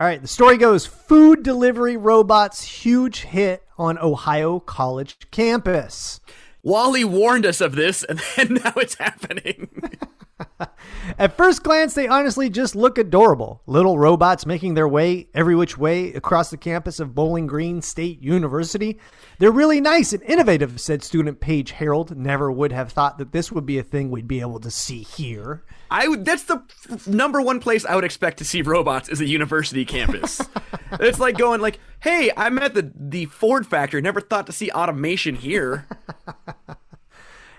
All 0.00 0.08
right, 0.08 0.20
the 0.20 0.26
story 0.26 0.56
goes 0.56 0.86
food 0.86 1.44
delivery 1.44 1.96
robots 1.96 2.64
huge 2.64 3.20
hit 3.20 3.62
on 3.78 3.96
Ohio 3.98 4.58
college 4.58 5.16
campus. 5.30 6.18
WALL-E 6.64 7.04
warned 7.04 7.46
us 7.46 7.60
of 7.60 7.76
this, 7.76 8.02
and 8.02 8.20
then 8.36 8.54
now 8.54 8.72
it's 8.76 8.96
happening. 8.96 9.68
At 11.18 11.36
first 11.36 11.62
glance, 11.62 11.94
they 11.94 12.08
honestly 12.08 12.50
just 12.50 12.74
look 12.74 12.98
adorable. 12.98 13.62
Little 13.66 13.98
robots 13.98 14.46
making 14.46 14.74
their 14.74 14.88
way 14.88 15.28
every 15.34 15.54
which 15.54 15.78
way 15.78 16.12
across 16.12 16.50
the 16.50 16.56
campus 16.56 17.00
of 17.00 17.14
Bowling 17.14 17.46
Green 17.46 17.82
State 17.82 18.20
University. 18.22 18.98
They're 19.38 19.50
really 19.50 19.80
nice 19.80 20.12
and 20.12 20.22
innovative, 20.22 20.80
said 20.80 21.02
student 21.02 21.40
Paige 21.40 21.72
Harold. 21.72 22.16
Never 22.16 22.50
would 22.50 22.72
have 22.72 22.92
thought 22.92 23.18
that 23.18 23.32
this 23.32 23.52
would 23.52 23.66
be 23.66 23.78
a 23.78 23.82
thing 23.82 24.10
we'd 24.10 24.28
be 24.28 24.40
able 24.40 24.60
to 24.60 24.70
see 24.70 25.02
here. 25.02 25.62
I 25.90 26.08
would. 26.08 26.24
That's 26.24 26.44
the 26.44 26.62
number 27.06 27.40
one 27.40 27.60
place 27.60 27.84
I 27.84 27.94
would 27.94 28.04
expect 28.04 28.38
to 28.38 28.44
see 28.44 28.62
robots 28.62 29.08
is 29.08 29.20
a 29.20 29.26
university 29.26 29.84
campus. 29.84 30.40
it's 30.92 31.20
like 31.20 31.38
going 31.38 31.60
like, 31.60 31.78
"Hey, 32.00 32.30
I'm 32.36 32.58
at 32.58 32.74
the 32.74 32.92
the 32.96 33.26
Ford 33.26 33.66
factory. 33.66 34.00
Never 34.02 34.20
thought 34.20 34.46
to 34.46 34.52
see 34.52 34.70
automation 34.70 35.36
here." 35.36 35.86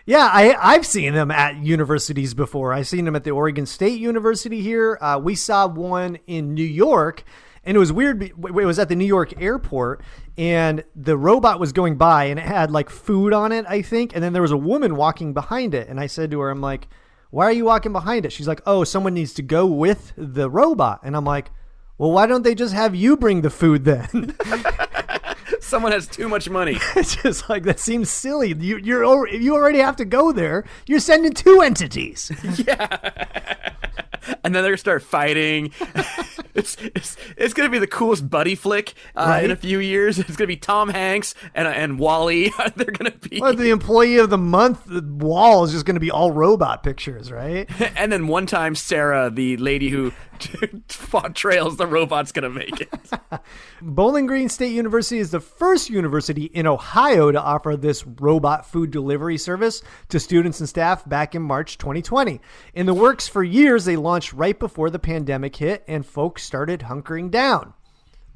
Yeah, 0.08 0.30
I, 0.32 0.56
I've 0.62 0.86
seen 0.86 1.14
them 1.14 1.32
at 1.32 1.58
universities 1.58 2.36
before. 2.36 2.74
I've 2.74 2.88
seen 2.88 3.06
them 3.06 3.16
at 3.16 3.24
the 3.24 3.32
Oregon 3.32 3.66
State 3.66 4.00
University 4.00 4.62
here. 4.62 5.00
Uh, 5.02 5.20
we 5.22 5.34
saw 5.34 5.68
one 5.68 6.20
in 6.28 6.54
New 6.54 6.64
York, 6.64 7.24
and 7.64 7.76
it 7.76 7.80
was 7.80 7.92
weird. 7.92 8.22
It 8.22 8.38
was 8.38 8.78
at 8.78 8.88
the 8.88 8.96
New 8.96 9.06
York 9.06 9.34
airport, 9.42 10.04
and 10.38 10.84
the 10.96 11.18
robot 11.18 11.60
was 11.60 11.72
going 11.72 11.98
by, 11.98 12.26
and 12.26 12.40
it 12.40 12.46
had 12.46 12.70
like 12.70 12.92
food 12.92 13.34
on 13.34 13.52
it, 13.52 13.66
I 13.68 13.82
think. 13.82 14.14
And 14.14 14.24
then 14.24 14.32
there 14.32 14.44
was 14.44 14.52
a 14.52 14.58
woman 14.58 14.96
walking 14.96 15.34
behind 15.34 15.74
it, 15.74 15.88
and 15.88 16.00
I 16.00 16.06
said 16.06 16.30
to 16.32 16.40
her, 16.42 16.52
"I'm 16.52 16.62
like, 16.62 16.88
why 17.32 17.46
are 17.46 17.52
you 17.52 17.66
walking 17.66 17.92
behind 17.92 18.28
it?" 18.28 18.32
She's 18.32 18.48
like, 18.48 18.62
"Oh, 18.68 18.84
someone 18.84 19.16
needs 19.16 19.34
to 19.34 19.42
go 19.42 19.66
with 19.66 20.14
the 20.16 20.50
robot," 20.50 21.00
and 21.04 21.16
I'm 21.16 21.26
like. 21.26 21.52
Well, 21.98 22.12
why 22.12 22.26
don't 22.26 22.44
they 22.44 22.56
just 22.56 22.74
have 22.74 22.94
you 22.94 23.16
bring 23.16 23.40
the 23.40 23.50
food 23.50 23.86
then? 23.86 24.36
Someone 25.66 25.94
has 25.94 26.08
too 26.08 26.30
much 26.30 26.48
money. 26.48 26.78
it's 26.96 27.16
just 27.16 27.50
like 27.50 27.64
that 27.64 27.80
seems 27.80 28.10
silly. 28.12 28.54
You 28.54 28.78
you're 28.78 29.28
you 29.28 29.56
already 29.56 29.80
have 29.80 29.96
to 29.96 30.06
go 30.06 30.32
there. 30.32 30.64
You're 30.86 31.00
sending 31.00 31.34
two 31.34 31.62
entities. 31.62 32.32
Yeah. 32.68 32.88
and 34.44 34.54
then 34.56 34.62
they're 34.64 34.72
gonna 34.72 34.78
start 34.78 35.04
fighting. 35.04 35.72
it's, 36.56 36.78
it's 36.80 37.18
it's 37.38 37.54
gonna 37.54 37.70
be 37.70 37.80
the 37.80 37.88
coolest 37.88 38.30
buddy 38.30 38.56
flick 38.56 38.94
uh, 39.16 39.42
in 39.44 39.52
a 39.52 39.56
few 39.56 39.80
years. 39.80 40.20
It's 40.26 40.36
gonna 40.38 40.48
be 40.48 40.58
Tom 40.58 40.90
Hanks 40.90 41.36
and 41.54 41.68
and 41.68 42.00
WALL-E. 42.00 42.52
they're 42.76 42.86
gonna 42.88 43.12
be, 43.12 43.40
Well, 43.40 43.54
the 43.54 43.70
employee 43.70 44.18
of 44.18 44.30
the 44.30 44.38
month 44.38 44.86
The 44.86 45.02
wall 45.02 45.64
is 45.64 45.72
just 45.72 45.86
going 45.86 45.96
to 45.96 46.00
be 46.00 46.12
all 46.12 46.32
robot 46.32 46.84
pictures, 46.84 47.32
right? 47.32 47.70
and 47.96 48.12
then 48.12 48.28
one 48.28 48.46
time 48.46 48.76
Sarah, 48.76 49.30
the 49.30 49.58
lady 49.58 49.90
who 49.90 50.12
fought 50.90 51.36
trails, 51.36 51.78
the 51.78 51.88
robot's 51.88 52.32
gonna 52.32 52.50
make 52.50 52.82
it. 52.82 52.90
Bowling 53.82 54.26
Green 54.26 54.50
State 54.50 54.74
University 54.74 55.20
is 55.20 55.32
the 55.32 55.40
first 55.40 55.90
university 55.90 56.46
in 56.46 56.68
Ohio 56.68 57.32
to 57.32 57.42
offer 57.42 57.76
this 57.78 58.06
robot 58.06 58.66
food 58.66 58.92
delivery 58.92 59.38
service 59.38 59.82
to 60.10 60.20
students 60.20 60.60
and 60.60 60.68
staff 60.68 61.08
back 61.08 61.36
in 61.36 61.42
March 61.42 61.78
2020. 61.78 62.42
In 62.74 62.86
the 62.86 62.94
works 62.94 63.28
for 63.28 63.44
years, 63.44 63.86
they 63.86 63.96
launched 63.96 64.34
right 64.34 64.58
before 64.58 64.90
the 64.90 65.00
pandemic 65.00 65.56
hit 65.56 65.84
and 65.88 66.06
folks 66.06 66.25
started 66.38 66.82
hunkering 66.82 67.32
down. 67.32 67.74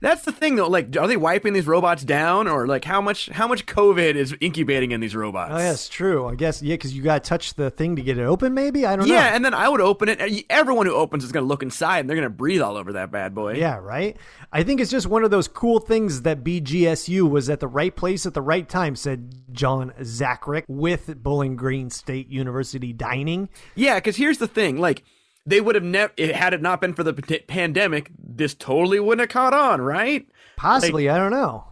That's 0.02 0.22
the 0.22 0.32
thing, 0.32 0.56
though. 0.56 0.70
Like, 0.70 0.96
are 0.96 1.08
they 1.08 1.18
wiping 1.18 1.52
these 1.52 1.68
robots 1.68 2.06
down, 2.06 2.48
or 2.48 2.68
like 2.68 2.86
how 2.86 3.02
much 3.02 3.28
how 3.28 3.50
much 3.50 3.66
COVID 3.66 4.16
is 4.16 4.34
incubating 4.40 4.92
in 4.92 5.02
these 5.02 5.14
robots? 5.14 5.52
Oh, 5.54 5.58
yes, 5.58 5.90
true. 5.90 6.26
I 6.26 6.36
guess, 6.36 6.62
yeah, 6.62 6.76
because 6.76 6.94
you 6.94 7.04
got 7.04 7.22
to 7.22 7.28
touch 7.28 7.56
the 7.56 7.70
thing 7.70 7.98
to 7.98 8.02
get 8.02 8.18
it 8.18 8.24
open, 8.24 8.54
maybe? 8.54 8.86
I 8.86 8.96
don't 8.96 9.10
know. 9.10 9.14
Yeah, 9.14 9.36
and 9.36 9.44
then 9.44 9.54
I 9.54 9.68
would 9.68 9.82
open 9.82 10.08
it. 10.08 10.46
Everyone 10.50 10.86
who 10.86 10.94
opens 10.94 11.26
is 11.26 11.34
going 11.34 11.44
to 11.44 11.50
look 11.50 11.64
inside, 11.64 12.00
and 12.00 12.10
they're 12.10 12.16
going 12.16 12.24
to 12.24 12.30
breathe 12.30 12.62
all 12.62 12.78
over 12.78 12.94
that 12.94 13.12
bad 13.12 13.36
boy. 13.36 13.56
Yeah, 13.56 13.76
right? 13.76 14.16
I 14.54 14.64
think 14.64 14.80
it's 14.80 14.90
just 14.90 15.06
one 15.06 15.26
of 15.26 15.32
those 15.32 15.50
cool 15.50 15.82
things 15.82 16.22
that 16.22 16.46
BGSU 16.46 17.30
was 17.30 17.50
at 17.50 17.60
the 17.60 17.68
right 17.68 17.94
place 17.94 18.26
at 18.26 18.34
the 18.34 18.42
right 18.42 18.70
time, 18.70 18.96
said 18.96 19.36
John 19.52 19.92
Zachrick 20.00 20.64
with 20.70 21.22
Bowling 21.22 21.58
Green 21.58 21.90
State 21.90 22.30
University 22.30 22.94
Dining. 22.94 23.50
Yeah, 23.76 23.96
because 23.96 24.16
here's 24.16 24.38
the 24.38 24.48
thing: 24.48 24.78
like 24.78 25.04
they 25.50 25.62
would 25.62 25.76
have 25.76 25.84
never 25.84 26.14
had 26.18 26.54
it 26.54 26.62
not 26.62 26.80
been 26.80 26.94
for 26.94 27.04
the 27.04 27.14
p- 27.14 27.40
pandemic, 27.40 28.12
this 28.18 28.54
totally 28.54 29.00
wouldn't 29.00 29.22
have 29.22 29.34
caught 29.34 29.54
on, 29.54 29.82
right? 29.82 30.28
Possibly, 30.56 31.10
I 31.10 31.18
don't 31.18 31.32
know. 31.32 31.66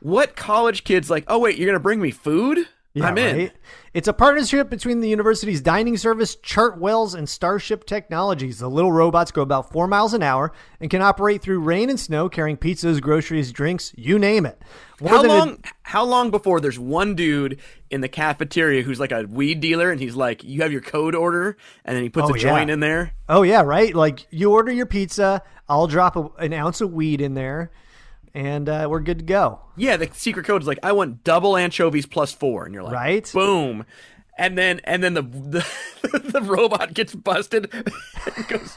What 0.00 0.34
college 0.34 0.82
kids 0.84 1.08
like? 1.10 1.24
Oh 1.28 1.38
wait, 1.38 1.56
you're 1.56 1.66
to 1.76 1.80
bring 1.80 2.00
me 2.00 2.10
food? 2.10 2.66
Yeah, 2.94 3.06
I'm 3.06 3.16
in. 3.16 3.36
right? 3.38 3.52
It's 3.94 4.06
a 4.08 4.12
partnership 4.12 4.68
between 4.68 5.00
the 5.00 5.08
university's 5.08 5.62
dining 5.62 5.96
service, 5.96 6.36
Chartwells, 6.36 7.14
and 7.14 7.26
Starship 7.26 7.86
Technologies. 7.86 8.58
The 8.58 8.68
little 8.68 8.92
robots 8.92 9.30
go 9.30 9.40
about 9.40 9.72
four 9.72 9.86
miles 9.86 10.12
an 10.12 10.22
hour 10.22 10.52
and 10.78 10.90
can 10.90 11.00
operate 11.00 11.40
through 11.40 11.60
rain 11.60 11.88
and 11.88 11.98
snow, 11.98 12.28
carrying 12.28 12.58
pizzas, 12.58 13.00
groceries, 13.00 13.50
drinks, 13.50 13.92
you 13.96 14.18
name 14.18 14.44
it. 14.44 14.60
More 15.00 15.10
How 15.10 15.22
than 15.22 15.30
a- 15.30 15.34
long? 15.34 15.64
how 15.84 16.04
long 16.04 16.30
before 16.30 16.60
there's 16.60 16.78
one 16.78 17.14
dude 17.14 17.58
in 17.90 18.02
the 18.02 18.08
cafeteria 18.08 18.82
who's 18.82 19.00
like 19.00 19.12
a 19.12 19.22
weed 19.28 19.60
dealer, 19.60 19.90
and 19.90 20.00
he's 20.00 20.14
like, 20.14 20.44
"You 20.44 20.60
have 20.62 20.70
your 20.72 20.80
code 20.82 21.14
order," 21.14 21.56
and 21.84 21.96
then 21.96 22.02
he 22.02 22.08
puts 22.10 22.30
Oh, 22.30 22.34
a 22.34 22.38
joint 22.38 22.70
in 22.70 22.80
there. 22.80 23.14
Oh 23.28 23.42
yeah, 23.42 23.62
right. 23.62 23.94
Like 23.94 24.26
you 24.30 24.52
order 24.52 24.70
your 24.70 24.86
pizza, 24.86 25.42
I'll 25.68 25.86
drop 25.86 26.16
a, 26.16 26.28
an 26.38 26.52
ounce 26.52 26.80
of 26.80 26.92
weed 26.92 27.20
in 27.20 27.34
there, 27.34 27.70
and 28.34 28.68
uh, 28.68 28.86
we're 28.90 29.00
good 29.00 29.18
to 29.18 29.24
go. 29.24 29.60
Yeah, 29.76 29.96
the 29.96 30.08
secret 30.12 30.46
code 30.46 30.62
is 30.62 30.68
like, 30.68 30.78
"I 30.82 30.92
want 30.92 31.24
double 31.24 31.56
anchovies 31.56 32.06
plus 32.06 32.32
four. 32.32 32.64
and 32.64 32.74
you're 32.74 32.82
like, 32.82 32.92
Right. 32.94 33.30
Boom. 33.32 33.84
And 34.42 34.58
then 34.58 34.80
and 34.82 35.04
then 35.04 35.14
the 35.14 35.22
the, 35.22 36.18
the 36.18 36.42
robot 36.42 36.94
gets 36.94 37.14
busted, 37.14 37.72
and 37.72 38.48
goes 38.48 38.76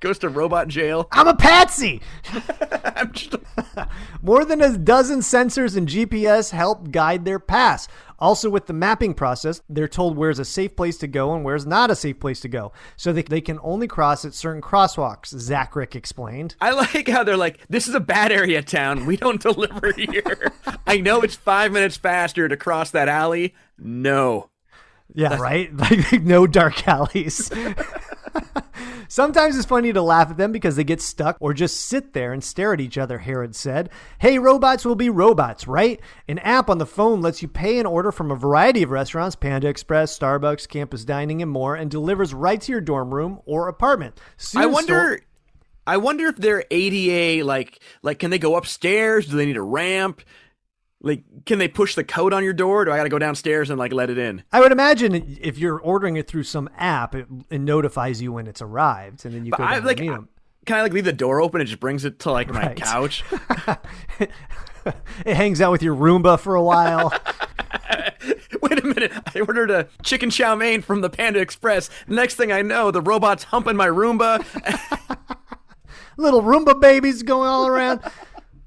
goes 0.00 0.18
to 0.20 0.30
robot 0.30 0.66
jail. 0.68 1.08
I'm 1.12 1.28
a 1.28 1.36
patsy. 1.36 2.00
I'm 2.96 3.12
just, 3.12 3.34
More 4.22 4.46
than 4.46 4.62
a 4.62 4.78
dozen 4.78 5.18
sensors 5.18 5.76
and 5.76 5.86
GPS 5.86 6.52
help 6.52 6.90
guide 6.90 7.26
their 7.26 7.38
pass. 7.38 7.86
Also, 8.18 8.48
with 8.48 8.64
the 8.64 8.72
mapping 8.72 9.12
process, 9.12 9.60
they're 9.68 9.86
told 9.86 10.16
where's 10.16 10.38
a 10.38 10.44
safe 10.44 10.74
place 10.74 10.96
to 10.96 11.06
go 11.06 11.34
and 11.34 11.44
where's 11.44 11.66
not 11.66 11.90
a 11.90 11.96
safe 11.96 12.18
place 12.18 12.40
to 12.40 12.48
go. 12.48 12.72
So 12.96 13.12
they, 13.12 13.24
they 13.24 13.42
can 13.42 13.58
only 13.62 13.86
cross 13.86 14.24
at 14.24 14.32
certain 14.32 14.62
crosswalks, 14.62 15.34
Zachrick 15.34 15.94
explained. 15.94 16.56
I 16.62 16.70
like 16.70 17.08
how 17.08 17.24
they're 17.24 17.36
like, 17.36 17.60
"This 17.68 17.88
is 17.88 17.94
a 17.94 18.00
bad 18.00 18.32
area 18.32 18.62
town. 18.62 19.04
We 19.04 19.18
don't 19.18 19.42
deliver 19.42 19.92
here." 19.92 20.50
I 20.86 20.96
know 21.02 21.20
it's 21.20 21.36
five 21.36 21.72
minutes 21.72 21.98
faster 21.98 22.48
to 22.48 22.56
cross 22.56 22.90
that 22.92 23.10
alley. 23.10 23.54
No. 23.76 24.48
Yeah, 25.12 25.36
right? 25.36 25.70
Like 25.76 26.22
no 26.22 26.46
dark 26.46 26.86
alleys. 26.86 27.50
Sometimes 29.08 29.56
it's 29.56 29.66
funny 29.66 29.92
to 29.92 30.02
laugh 30.02 30.30
at 30.30 30.36
them 30.36 30.50
because 30.50 30.76
they 30.76 30.84
get 30.84 31.00
stuck 31.00 31.36
or 31.40 31.54
just 31.54 31.82
sit 31.82 32.14
there 32.14 32.32
and 32.32 32.42
stare 32.42 32.72
at 32.72 32.80
each 32.80 32.98
other, 32.98 33.18
Herod 33.18 33.54
said. 33.54 33.90
Hey, 34.18 34.38
robots 34.38 34.84
will 34.84 34.96
be 34.96 35.10
robots, 35.10 35.68
right? 35.68 36.00
An 36.26 36.38
app 36.40 36.68
on 36.68 36.78
the 36.78 36.86
phone 36.86 37.20
lets 37.20 37.42
you 37.42 37.48
pay 37.48 37.78
an 37.78 37.86
order 37.86 38.10
from 38.10 38.30
a 38.30 38.36
variety 38.36 38.82
of 38.82 38.90
restaurants 38.90 39.36
Panda 39.36 39.68
Express, 39.68 40.18
Starbucks, 40.18 40.68
campus 40.68 41.04
dining, 41.04 41.42
and 41.42 41.50
more, 41.50 41.76
and 41.76 41.90
delivers 41.90 42.34
right 42.34 42.60
to 42.62 42.72
your 42.72 42.80
dorm 42.80 43.14
room 43.14 43.40
or 43.46 43.68
apartment. 43.68 44.18
Soon 44.36 44.62
I 44.62 44.64
so- 44.64 44.70
wonder. 44.70 45.20
I 45.86 45.98
wonder 45.98 46.28
if 46.28 46.36
they're 46.36 46.64
ADA 46.70 47.44
like 47.44 47.78
like 48.02 48.18
can 48.18 48.30
they 48.30 48.38
go 48.38 48.56
upstairs? 48.56 49.26
Do 49.26 49.36
they 49.36 49.44
need 49.44 49.58
a 49.58 49.62
ramp? 49.62 50.22
Like, 51.04 51.22
can 51.44 51.58
they 51.58 51.68
push 51.68 51.94
the 51.94 52.02
code 52.02 52.32
on 52.32 52.42
your 52.42 52.54
door? 52.54 52.80
Or 52.82 52.84
do 52.86 52.90
I 52.90 52.96
got 52.96 53.02
to 53.04 53.08
go 53.10 53.18
downstairs 53.18 53.68
and 53.70 53.78
like 53.78 53.92
let 53.92 54.08
it 54.10 54.16
in? 54.18 54.42
I 54.52 54.60
would 54.60 54.72
imagine 54.72 55.36
if 55.40 55.58
you're 55.58 55.78
ordering 55.78 56.16
it 56.16 56.26
through 56.26 56.44
some 56.44 56.68
app, 56.78 57.14
it, 57.14 57.26
it 57.50 57.60
notifies 57.60 58.22
you 58.22 58.32
when 58.32 58.46
it's 58.46 58.62
arrived, 58.62 59.24
and 59.26 59.34
then 59.34 59.44
you 59.44 59.50
But 59.50 59.58
go 59.58 59.64
I 59.64 59.78
like. 59.78 59.98
meet 60.00 60.10
'em. 60.10 60.28
Can 60.64 60.78
I 60.78 60.82
like 60.82 60.94
leave 60.94 61.04
the 61.04 61.12
door 61.12 61.42
open? 61.42 61.60
It 61.60 61.66
just 61.66 61.78
brings 61.80 62.06
it 62.06 62.18
to 62.20 62.30
like 62.30 62.48
my 62.48 62.68
Right. 62.68 62.76
couch. 62.76 63.22
it 64.18 65.36
hangs 65.36 65.60
out 65.60 65.70
with 65.72 65.82
your 65.82 65.94
Roomba 65.94 66.40
for 66.40 66.54
a 66.54 66.62
while. 66.62 67.12
Wait 68.62 68.82
a 68.82 68.86
minute! 68.86 69.12
I 69.34 69.40
ordered 69.40 69.70
a 69.70 69.88
chicken 70.02 70.30
chow 70.30 70.54
mein 70.54 70.80
from 70.80 71.02
the 71.02 71.10
Panda 71.10 71.38
Express. 71.40 71.90
Next 72.08 72.36
thing 72.36 72.50
I 72.50 72.62
know, 72.62 72.90
the 72.90 73.02
robot's 73.02 73.44
humping 73.44 73.76
my 73.76 73.88
Roomba. 73.88 74.42
Little 76.16 76.42
Roomba 76.42 76.80
babies 76.80 77.22
going 77.22 77.48
all 77.48 77.66
around. 77.66 78.00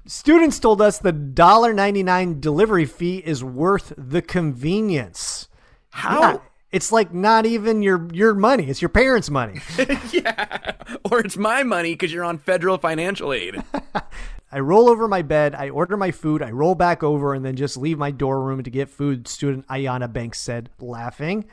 Students 0.08 0.58
told 0.58 0.80
us 0.80 0.96
the 0.96 1.12
$1.99 1.12 2.40
delivery 2.40 2.86
fee 2.86 3.18
is 3.18 3.44
worth 3.44 3.92
the 3.98 4.22
convenience. 4.22 5.48
How? 5.90 6.20
Yeah, 6.20 6.38
it's 6.72 6.90
like 6.90 7.12
not 7.12 7.44
even 7.44 7.82
your 7.82 8.08
your 8.14 8.34
money; 8.34 8.70
it's 8.70 8.80
your 8.80 8.88
parents' 8.88 9.28
money. 9.28 9.60
yeah, 10.10 10.72
or 11.10 11.20
it's 11.20 11.36
my 11.36 11.62
money 11.62 11.92
because 11.92 12.10
you're 12.10 12.24
on 12.24 12.38
federal 12.38 12.78
financial 12.78 13.34
aid. 13.34 13.62
I 14.50 14.60
roll 14.60 14.88
over 14.88 15.08
my 15.08 15.20
bed, 15.20 15.54
I 15.54 15.68
order 15.68 15.98
my 15.98 16.10
food, 16.10 16.40
I 16.40 16.52
roll 16.52 16.74
back 16.74 17.02
over, 17.02 17.34
and 17.34 17.44
then 17.44 17.56
just 17.56 17.76
leave 17.76 17.98
my 17.98 18.10
dorm 18.10 18.44
room 18.44 18.62
to 18.62 18.70
get 18.70 18.88
food. 18.88 19.28
Student 19.28 19.66
Ayana 19.66 20.10
Banks 20.10 20.40
said, 20.40 20.70
laughing. 20.80 21.44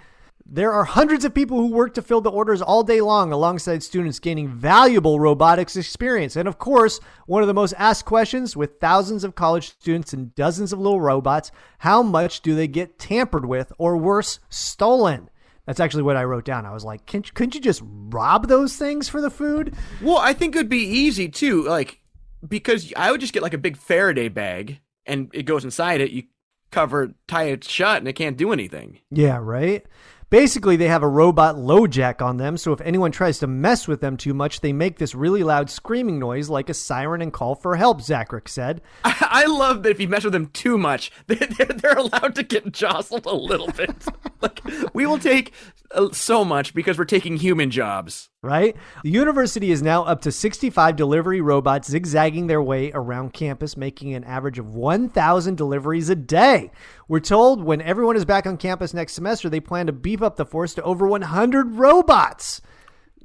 There 0.47 0.71
are 0.71 0.83
hundreds 0.83 1.25
of 1.25 1.33
people 1.33 1.57
who 1.57 1.71
work 1.71 1.95
to 1.95 2.03
fill 2.03 2.21
the 2.21 2.29
orders 2.29 2.61
all 2.61 2.83
day 2.83 3.01
long 3.01 3.31
alongside 3.31 3.81
students 3.81 4.19
gaining 4.19 4.47
valuable 4.47 5.19
robotics 5.19 5.75
experience. 5.75 6.35
And 6.35 6.47
of 6.47 6.59
course, 6.59 6.99
one 7.25 7.41
of 7.41 7.47
the 7.47 7.53
most 7.55 7.73
asked 7.79 8.05
questions 8.05 8.55
with 8.55 8.79
thousands 8.79 9.23
of 9.23 9.33
college 9.33 9.69
students 9.69 10.13
and 10.13 10.35
dozens 10.35 10.71
of 10.71 10.77
little 10.77 11.01
robots 11.01 11.51
how 11.79 12.03
much 12.03 12.41
do 12.41 12.53
they 12.53 12.67
get 12.67 12.99
tampered 12.99 13.45
with 13.45 13.73
or 13.79 13.97
worse, 13.97 14.39
stolen? 14.47 15.31
That's 15.65 15.79
actually 15.79 16.03
what 16.03 16.15
I 16.15 16.25
wrote 16.25 16.45
down. 16.45 16.67
I 16.67 16.73
was 16.73 16.85
like, 16.85 17.07
Can't, 17.07 17.33
couldn't 17.33 17.55
you 17.55 17.61
just 17.61 17.81
rob 17.83 18.47
those 18.47 18.75
things 18.75 19.09
for 19.09 19.21
the 19.21 19.31
food? 19.31 19.73
Well, 19.99 20.17
I 20.17 20.33
think 20.33 20.55
it'd 20.55 20.69
be 20.69 20.77
easy 20.77 21.27
too, 21.27 21.63
like 21.63 22.01
because 22.47 22.93
I 22.95 23.09
would 23.09 23.21
just 23.21 23.33
get 23.33 23.41
like 23.41 23.55
a 23.55 23.57
big 23.57 23.77
Faraday 23.77 24.27
bag 24.27 24.79
and 25.07 25.31
it 25.33 25.43
goes 25.47 25.63
inside 25.63 26.01
it. 26.01 26.11
You 26.11 26.23
cover, 26.71 27.15
tie 27.27 27.45
it 27.45 27.63
shut, 27.63 27.99
and 27.99 28.07
it 28.07 28.13
can't 28.13 28.37
do 28.37 28.51
anything. 28.51 28.99
Yeah, 29.09 29.39
right? 29.41 29.85
Basically, 30.29 30.75
they 30.75 30.87
have 30.87 31.03
a 31.03 31.07
robot 31.07 31.55
LoJack 31.55 32.21
on 32.21 32.37
them, 32.37 32.57
so 32.57 32.73
if 32.73 32.81
anyone 32.81 33.11
tries 33.11 33.37
to 33.39 33.47
mess 33.47 33.87
with 33.87 34.01
them 34.01 34.17
too 34.17 34.33
much, 34.33 34.61
they 34.61 34.73
make 34.73 34.97
this 34.97 35.13
really 35.13 35.43
loud 35.43 35.69
screaming 35.69 36.17
noise 36.17 36.49
like 36.49 36.67
a 36.67 36.73
siren 36.73 37.21
and 37.21 37.31
call 37.31 37.53
for 37.53 37.75
help, 37.75 38.01
Zacharick 38.01 38.47
said. 38.47 38.81
I, 39.03 39.15
I 39.29 39.45
love 39.45 39.83
that 39.83 39.91
if 39.91 39.99
you 39.99 40.07
mess 40.07 40.23
with 40.23 40.33
them 40.33 40.47
too 40.47 40.77
much, 40.77 41.11
they, 41.27 41.35
they're, 41.35 41.67
they're 41.67 41.97
allowed 41.97 42.35
to 42.35 42.43
get 42.43 42.71
jostled 42.71 43.25
a 43.27 43.35
little 43.35 43.71
bit. 43.71 43.91
like 44.41 44.61
we 44.93 45.05
will 45.05 45.19
take 45.19 45.53
uh, 45.91 46.09
so 46.11 46.43
much 46.43 46.73
because 46.73 46.97
we're 46.97 47.05
taking 47.05 47.37
human 47.37 47.69
jobs. 47.69 48.29
Right? 48.41 48.75
The 49.03 49.09
university 49.09 49.71
is 49.71 49.81
now 49.81 50.03
up 50.03 50.21
to 50.21 50.31
65 50.31 50.95
delivery 50.95 51.41
robots 51.41 51.89
zigzagging 51.89 52.45
their 52.45 52.61
way 52.61 52.91
around 52.93 53.33
campus, 53.33 53.75
making 53.75 54.13
an 54.13 54.23
average 54.23 54.59
of 54.59 54.75
1,000 54.75 55.57
deliveries 55.57 56.09
a 56.09 56.15
day. 56.15 56.69
We're 57.07 57.19
told 57.19 57.63
when 57.63 57.81
everyone 57.81 58.15
is 58.15 58.25
back 58.25 58.47
on 58.47 58.57
campus 58.57 58.93
next 58.93 59.13
semester, 59.13 59.49
they 59.49 59.59
plan 59.59 59.87
to 59.87 59.93
beef 59.93 60.21
up 60.21 60.37
the 60.37 60.45
force 60.45 60.73
to 60.75 60.83
over 60.83 61.07
100 61.07 61.75
robots. 61.75 62.61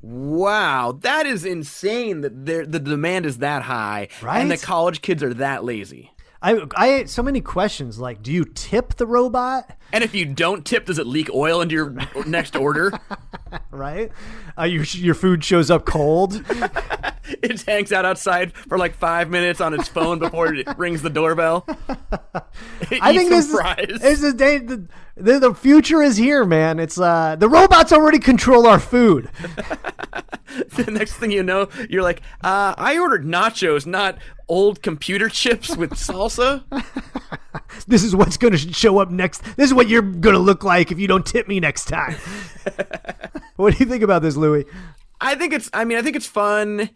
Wow, 0.03 0.99
that 1.01 1.27
is 1.27 1.45
insane 1.45 2.23
that 2.23 2.47
the 2.47 2.79
demand 2.79 3.27
is 3.27 3.39
that 3.39 3.63
high, 3.63 4.09
Right? 4.23 4.41
And 4.41 4.51
the 4.51 4.57
college 4.57 5.03
kids 5.03 5.23
are 5.23 5.35
that 5.35 5.65
lazy. 5.65 6.11
I, 6.43 6.63
I 6.75 6.87
had 6.87 7.11
so 7.11 7.23
many 7.23 7.41
questions 7.41 7.99
like, 7.99 8.23
do 8.23 8.33
you 8.33 8.45
tip 8.45 8.95
the 8.95 9.07
robot? 9.07 9.77
And 9.93 10.03
if 10.03 10.15
you 10.15 10.25
don't 10.25 10.65
tip, 10.65 10.87
does 10.87 10.99
it 10.99 11.07
leak 11.07 11.29
oil 11.35 11.61
into 11.61 11.75
your 11.75 11.95
next 12.27 12.57
order? 12.57 12.93
Right? 13.73 14.13
Uh, 14.57 14.65
your, 14.65 14.85
your 14.85 15.15
food 15.15 15.43
shows 15.43 15.71
up 15.71 15.85
cold. 15.85 16.45
it 17.43 17.63
hangs 17.63 17.91
out 17.91 18.05
outside 18.05 18.53
for 18.53 18.79
like 18.79 18.95
five 18.95 19.29
minutes 19.29 19.61
on 19.61 19.75
its 19.75 19.89
phone 19.89 20.19
before 20.21 20.55
it 20.55 20.69
rings 20.79 21.03
the 21.03 21.11
doorbell. 21.11 21.67
I 22.91 23.17
think 23.17 23.31
this 23.31 23.51
fries. 23.51 23.87
is, 23.89 24.01
this 24.01 24.23
is 24.23 24.35
day, 24.35 24.59
the, 24.59 24.87
the 25.17 25.39
the 25.39 25.55
future 25.55 26.03
is 26.03 26.17
here, 26.17 26.45
man. 26.45 26.79
It's 26.79 26.99
uh 27.01 27.37
the 27.37 27.49
robots 27.49 27.93
already 27.93 28.19
control 28.19 28.67
our 28.67 28.79
food. 28.79 29.31
the 30.77 30.91
next 30.91 31.15
thing 31.15 31.31
you 31.31 31.43
know, 31.43 31.69
you're 31.89 32.03
like, 32.03 32.23
uh, 32.43 32.75
I 32.77 32.99
ordered 32.99 33.25
nachos, 33.25 33.87
not 33.87 34.19
old 34.49 34.83
computer 34.83 35.29
chips 35.41 35.77
with 35.77 35.93
salsa. 35.93 36.65
This 37.87 38.05
is 38.05 38.15
what's 38.15 38.37
going 38.37 38.53
to 38.53 38.59
show 38.59 38.99
up 38.99 39.11
next. 39.11 39.43
This 39.57 39.71
is 39.71 39.75
what 39.75 39.89
you're 39.89 40.03
going 40.03 40.35
to 40.35 40.41
look 40.41 40.65
like 40.65 40.93
if 40.93 40.99
you 40.99 41.07
don't 41.07 41.25
tip 41.25 41.49
me 41.49 41.61
next 41.61 41.87
time. 41.87 42.15
what 43.57 43.73
do 43.73 43.83
you 43.83 43.89
think 43.89 44.03
about 44.03 44.23
this, 44.23 44.37
Louis? 44.37 44.65
I 45.21 45.35
think 45.35 45.53
it's. 45.53 45.71
I 45.73 45.85
mean, 45.85 45.99
I 45.99 46.03
think 46.03 46.17
it's 46.17 46.27
fun, 46.27 46.91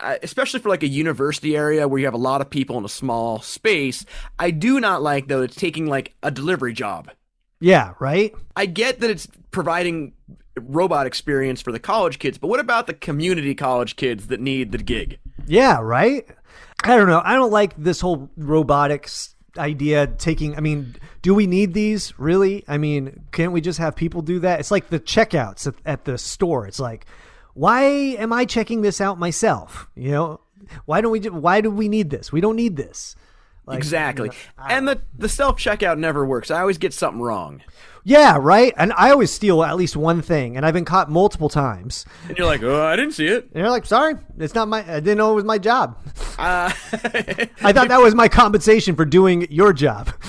uh, 0.00 0.16
especially 0.22 0.60
for 0.60 0.68
like 0.68 0.82
a 0.82 0.88
university 0.88 1.56
area 1.56 1.86
where 1.86 1.98
you 1.98 2.06
have 2.06 2.14
a 2.14 2.18
lot 2.18 2.40
of 2.40 2.48
people 2.48 2.78
in 2.78 2.84
a 2.84 2.88
small 2.88 3.40
space. 3.40 4.04
I 4.38 4.50
do 4.50 4.80
not 4.80 5.02
like 5.02 5.28
though 5.28 5.42
it's 5.42 5.56
taking 5.56 5.86
like 5.86 6.14
a 6.22 6.30
delivery 6.30 6.72
job. 6.72 7.10
Yeah, 7.60 7.94
right? 7.98 8.34
I 8.56 8.66
get 8.66 9.00
that 9.00 9.10
it's 9.10 9.28
providing 9.50 10.12
robot 10.60 11.06
experience 11.06 11.60
for 11.60 11.72
the 11.72 11.78
college 11.78 12.18
kids, 12.18 12.38
but 12.38 12.48
what 12.48 12.60
about 12.60 12.86
the 12.86 12.94
community 12.94 13.54
college 13.54 13.96
kids 13.96 14.28
that 14.28 14.40
need 14.40 14.72
the 14.72 14.78
gig? 14.78 15.18
Yeah, 15.46 15.80
right? 15.80 16.26
I 16.84 16.96
don't 16.96 17.08
know. 17.08 17.22
I 17.24 17.34
don't 17.34 17.50
like 17.50 17.74
this 17.76 18.00
whole 18.00 18.30
robotics 18.36 19.34
idea 19.56 20.06
taking 20.06 20.56
I 20.56 20.60
mean, 20.60 20.94
do 21.22 21.34
we 21.34 21.46
need 21.46 21.74
these 21.74 22.18
really? 22.18 22.64
I 22.68 22.78
mean, 22.78 23.24
can't 23.32 23.52
we 23.52 23.60
just 23.60 23.78
have 23.78 23.96
people 23.96 24.22
do 24.22 24.40
that? 24.40 24.60
It's 24.60 24.70
like 24.70 24.88
the 24.88 25.00
checkouts 25.00 25.66
at, 25.66 25.74
at 25.84 26.04
the 26.04 26.18
store. 26.18 26.66
It's 26.66 26.78
like, 26.78 27.06
why 27.54 27.82
am 27.82 28.32
I 28.32 28.44
checking 28.44 28.82
this 28.82 29.00
out 29.00 29.18
myself? 29.18 29.88
You 29.96 30.10
know, 30.12 30.40
why 30.84 31.00
don't 31.00 31.10
we 31.10 31.20
do, 31.20 31.32
why 31.32 31.60
do 31.60 31.70
we 31.70 31.88
need 31.88 32.10
this? 32.10 32.30
We 32.30 32.40
don't 32.40 32.56
need 32.56 32.76
this. 32.76 33.16
Like, 33.66 33.78
exactly. 33.78 34.28
you 34.28 34.34
know, 34.56 34.64
and 34.68 34.88
the 34.88 35.02
the 35.16 35.28
self 35.28 35.58
checkout 35.58 35.98
never 35.98 36.24
works. 36.24 36.50
I 36.50 36.60
always 36.60 36.78
get 36.78 36.94
something 36.94 37.20
wrong. 37.20 37.62
Yeah, 38.08 38.38
right? 38.40 38.72
And 38.78 38.94
I 38.96 39.10
always 39.10 39.30
steal 39.30 39.62
at 39.62 39.76
least 39.76 39.94
one 39.94 40.22
thing, 40.22 40.56
and 40.56 40.64
I've 40.64 40.72
been 40.72 40.86
caught 40.86 41.10
multiple 41.10 41.50
times. 41.50 42.06
And 42.26 42.38
you're 42.38 42.46
like, 42.46 42.62
oh, 42.62 42.82
I 42.82 42.96
didn't 42.96 43.12
see 43.12 43.26
it. 43.26 43.44
And 43.52 43.56
you're 43.56 43.68
like, 43.68 43.84
sorry, 43.84 44.14
it's 44.38 44.54
not 44.54 44.66
my, 44.66 44.78
I 44.78 45.00
didn't 45.00 45.18
know 45.18 45.32
it 45.32 45.34
was 45.34 45.44
my 45.44 45.58
job. 45.58 45.98
Uh, 46.38 46.70
I 47.64 47.72
thought 47.72 47.88
that 47.88 48.00
was 48.00 48.14
my 48.14 48.28
compensation 48.42 48.94
for 48.94 49.04
doing 49.04 49.50
your 49.50 49.72
job. 49.72 50.12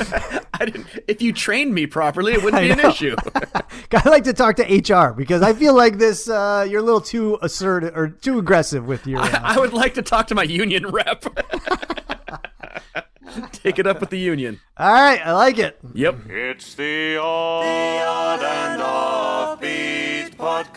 I 0.53 0.65
didn't. 0.65 0.87
If 1.07 1.21
you 1.21 1.33
trained 1.33 1.71
me 1.71 1.85
properly, 1.85 2.33
it 2.33 2.43
wouldn't 2.43 2.63
I 2.63 2.65
be 2.65 2.71
an 2.71 2.79
issue. 2.79 3.15
I 3.93 4.09
like 4.09 4.23
to 4.23 4.33
talk 4.33 4.55
to 4.55 4.63
HR 4.63 5.13
because 5.13 5.43
I 5.43 5.53
feel 5.53 5.75
like 5.75 5.99
this, 5.99 6.27
uh, 6.27 6.65
you're 6.67 6.79
a 6.79 6.83
little 6.83 6.99
too 6.99 7.37
assertive 7.43 7.95
or 7.95 8.07
too 8.07 8.39
aggressive 8.39 8.87
with 8.87 9.05
your. 9.05 9.19
Uh, 9.19 9.39
I 9.43 9.59
would 9.59 9.71
like 9.71 9.93
to 9.95 10.01
talk 10.01 10.25
to 10.29 10.35
my 10.35 10.41
union 10.41 10.87
rep. 10.87 11.25
Take 13.63 13.79
it 13.79 13.87
up 13.87 13.99
with 13.99 14.09
the 14.09 14.19
union. 14.19 14.59
all 14.77 14.91
right, 14.91 15.19
I 15.25 15.33
like 15.33 15.57
it. 15.59 15.77
Yep. 15.93 16.15
It's 16.29 16.75
the 16.75 17.17
Odd, 17.21 18.41
and 18.41 18.81
Offbeat 18.81 20.35
Podcast. 20.37 20.69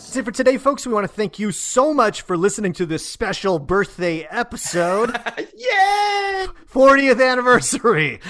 That's 0.00 0.16
it 0.16 0.24
for 0.24 0.32
today, 0.32 0.58
folks. 0.58 0.86
We 0.86 0.92
want 0.92 1.04
to 1.04 1.08
thank 1.12 1.38
you 1.38 1.52
so 1.52 1.94
much 1.94 2.22
for 2.22 2.36
listening 2.36 2.72
to 2.74 2.86
this 2.86 3.06
special 3.06 3.58
birthday 3.58 4.26
episode. 4.30 5.16
Yeah. 5.56 6.46
40th 6.72 7.22
anniversary. 7.22 8.20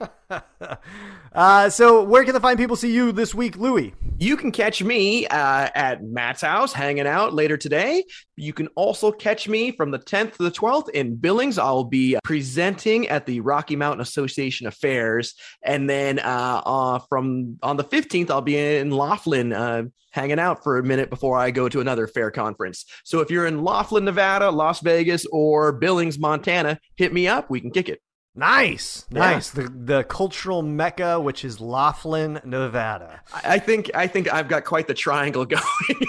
uh, 1.32 1.70
so, 1.70 2.02
where 2.02 2.24
can 2.24 2.34
the 2.34 2.40
fine 2.40 2.56
people 2.56 2.76
see 2.76 2.92
you 2.92 3.12
this 3.12 3.34
week, 3.34 3.56
Louie? 3.56 3.94
You 4.18 4.36
can 4.36 4.50
catch 4.52 4.82
me 4.82 5.26
uh, 5.28 5.68
at 5.74 6.02
Matt's 6.02 6.42
house 6.42 6.72
hanging 6.72 7.06
out 7.06 7.32
later 7.32 7.56
today. 7.56 8.04
You 8.36 8.52
can 8.52 8.66
also 8.74 9.12
catch 9.12 9.48
me 9.48 9.70
from 9.70 9.92
the 9.92 9.98
10th 9.98 10.36
to 10.36 10.42
the 10.42 10.50
12th 10.50 10.90
in 10.90 11.16
Billings. 11.16 11.56
I'll 11.56 11.84
be 11.84 12.18
presenting 12.24 13.08
at 13.08 13.26
the 13.26 13.40
Rocky 13.40 13.76
Mountain 13.76 14.02
Association 14.02 14.66
of 14.66 14.74
Fairs. 14.74 15.34
And 15.62 15.88
then 15.88 16.18
uh, 16.18 16.62
uh, 16.66 16.98
from 17.08 17.58
on 17.62 17.76
the 17.76 17.84
15th, 17.84 18.30
I'll 18.30 18.42
be 18.42 18.58
in 18.58 18.90
Laughlin 18.90 19.52
uh, 19.52 19.84
hanging 20.10 20.40
out 20.40 20.62
for 20.62 20.78
a 20.78 20.82
minute 20.82 21.10
before 21.10 21.38
I 21.38 21.50
go 21.50 21.68
to 21.68 21.80
another 21.80 22.06
fair 22.06 22.30
conference. 22.30 22.84
So 23.04 23.20
if 23.20 23.30
you're 23.30 23.46
in 23.46 23.62
Laughlin, 23.62 24.04
Nevada, 24.04 24.50
Las 24.50 24.80
Vegas, 24.80 25.26
or 25.32 25.72
Billings, 25.72 26.18
Montana, 26.18 26.78
hit 26.96 27.12
me 27.12 27.28
up. 27.28 27.48
We 27.48 27.60
can 27.60 27.70
kick 27.70 27.88
it. 27.88 28.02
Nice, 28.34 29.06
Yeah. 29.10 29.18
nice. 29.20 29.50
The 29.50 29.62
the 29.68 30.04
cultural 30.04 30.62
mecca, 30.62 31.18
which 31.20 31.44
is 31.44 31.60
Laughlin, 31.60 32.40
Nevada. 32.44 33.22
I 33.34 33.54
I 33.54 33.58
think 33.58 33.90
I 33.94 34.06
think 34.06 34.32
I've 34.32 34.46
got 34.48 34.64
quite 34.64 34.86
the 34.86 34.94
triangle 34.94 35.44
going 35.56 35.62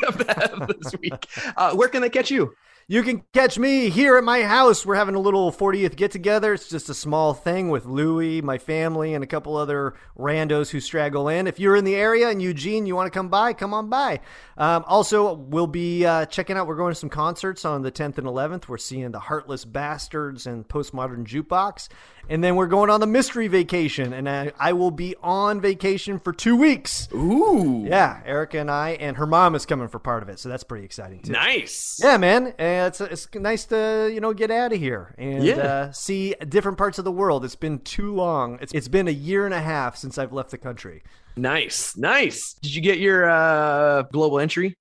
of 0.07 0.17
that 0.27 0.77
this 0.81 0.93
week. 1.01 1.27
Uh, 1.57 1.73
where 1.75 1.87
can 1.87 2.01
they 2.01 2.09
catch 2.09 2.29
you? 2.29 2.53
You 2.87 3.03
can 3.03 3.23
catch 3.33 3.57
me 3.57 3.89
here 3.89 4.17
at 4.17 4.23
my 4.23 4.43
house. 4.43 4.85
We're 4.85 4.95
having 4.95 5.15
a 5.15 5.19
little 5.19 5.51
40th 5.51 5.95
get 5.95 6.11
together. 6.11 6.53
It's 6.53 6.67
just 6.67 6.89
a 6.89 6.93
small 6.93 7.33
thing 7.33 7.69
with 7.69 7.85
Louie, 7.85 8.41
my 8.41 8.57
family, 8.57 9.13
and 9.13 9.23
a 9.23 9.27
couple 9.27 9.55
other 9.55 9.93
randos 10.17 10.71
who 10.71 10.79
straggle 10.81 11.29
in. 11.29 11.47
If 11.47 11.59
you're 11.59 11.77
in 11.77 11.85
the 11.85 11.95
area 11.95 12.29
in 12.29 12.41
Eugene, 12.41 12.85
you 12.85 12.95
want 12.95 13.07
to 13.07 13.17
come 13.17 13.29
by, 13.29 13.53
come 13.53 13.73
on 13.73 13.89
by. 13.89 14.19
Um, 14.57 14.83
also, 14.87 15.33
we'll 15.33 15.67
be 15.67 16.05
uh, 16.05 16.25
checking 16.25 16.57
out, 16.57 16.67
we're 16.67 16.75
going 16.75 16.91
to 16.91 16.99
some 16.99 17.09
concerts 17.09 17.63
on 17.63 17.81
the 17.81 17.91
10th 17.91 18.17
and 18.17 18.27
11th. 18.27 18.67
We're 18.67 18.77
seeing 18.77 19.11
the 19.11 19.19
Heartless 19.19 19.63
Bastards 19.63 20.45
and 20.45 20.67
Postmodern 20.67 21.25
Jukebox. 21.25 21.87
And 22.29 22.43
then 22.43 22.55
we're 22.55 22.67
going 22.67 22.89
on 22.89 22.99
the 22.99 23.07
mystery 23.07 23.47
vacation, 23.47 24.13
and 24.13 24.29
I, 24.29 24.51
I 24.59 24.73
will 24.73 24.91
be 24.91 25.15
on 25.23 25.59
vacation 25.59 26.19
for 26.19 26.31
two 26.31 26.55
weeks. 26.55 27.09
Ooh, 27.13 27.83
Yeah, 27.85 28.21
Erica 28.25 28.59
and 28.59 28.69
I, 28.69 28.91
and 28.91 29.17
her 29.17 29.25
mom 29.25 29.55
is 29.55 29.65
coming 29.65 29.87
for 29.87 29.97
part 29.99 30.21
of 30.23 30.29
it, 30.29 30.39
so 30.39 30.47
that's 30.47 30.63
pretty 30.63 30.85
exciting 30.85 31.21
too. 31.23 31.31
nice. 31.31 31.97
Yeah, 32.01 32.17
man, 32.17 32.53
and 32.59 32.70
it's 32.87 33.01
it's 33.01 33.27
nice 33.35 33.65
to 33.65 34.09
you 34.13 34.19
know 34.21 34.33
get 34.33 34.51
out 34.51 34.73
of 34.73 34.79
here 34.79 35.13
and 35.17 35.43
Yeah. 35.43 35.55
uh, 35.55 35.91
see 35.91 36.35
different 36.49 36.77
parts 36.77 36.97
of 36.99 37.05
the 37.05 37.11
world. 37.11 37.45
It's 37.45 37.55
been 37.55 37.79
too 37.79 38.13
long. 38.13 38.57
It's 38.61 38.73
it's 38.73 38.87
been 38.87 39.07
a 39.07 39.11
year 39.11 39.45
and 39.45 39.53
a 39.53 39.61
half 39.61 39.95
since 39.95 40.17
I've 40.17 40.33
left 40.33 40.51
the 40.51 40.57
country. 40.57 41.03
Nice, 41.35 41.95
nice. 41.95 42.53
Did 42.61 42.75
you 42.75 42.81
get 42.81 42.99
your 42.99 43.29
uh, 43.29 44.03
global 44.11 44.39
entry? 44.39 44.75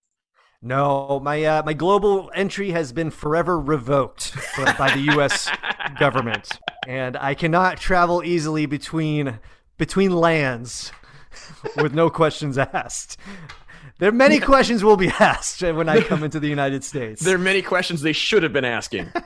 No, 0.63 1.21
my 1.23 1.43
uh, 1.45 1.63
my 1.65 1.73
global 1.73 2.31
entry 2.35 2.71
has 2.73 2.93
been 2.93 3.11
forever 3.11 3.59
revoked 3.59 4.35
by 4.79 4.91
the 4.95 5.01
U.S. 5.15 5.49
government, 5.99 6.51
and 6.87 7.17
I 7.17 7.35
cannot 7.35 7.79
travel 7.79 8.23
easily 8.23 8.67
between 8.67 9.39
between 9.79 10.13
lands 10.13 10.93
with 11.77 11.95
no 11.95 12.11
questions 12.11 12.59
asked. 12.59 13.17
There 14.01 14.09
are 14.09 14.13
many 14.13 14.41
questions 14.41 14.83
will 14.83 14.97
be 14.97 15.09
asked 15.09 15.63
when 15.63 15.89
I 15.89 16.01
come 16.01 16.25
into 16.25 16.41
the 16.41 16.49
United 16.49 16.83
States. 16.85 17.23
There 17.23 17.35
are 17.37 17.39
many 17.39 17.63
questions 17.63 18.01
they 18.01 18.13
should 18.15 18.43
have 18.43 18.53
been 18.53 18.65
asking. 18.65 19.13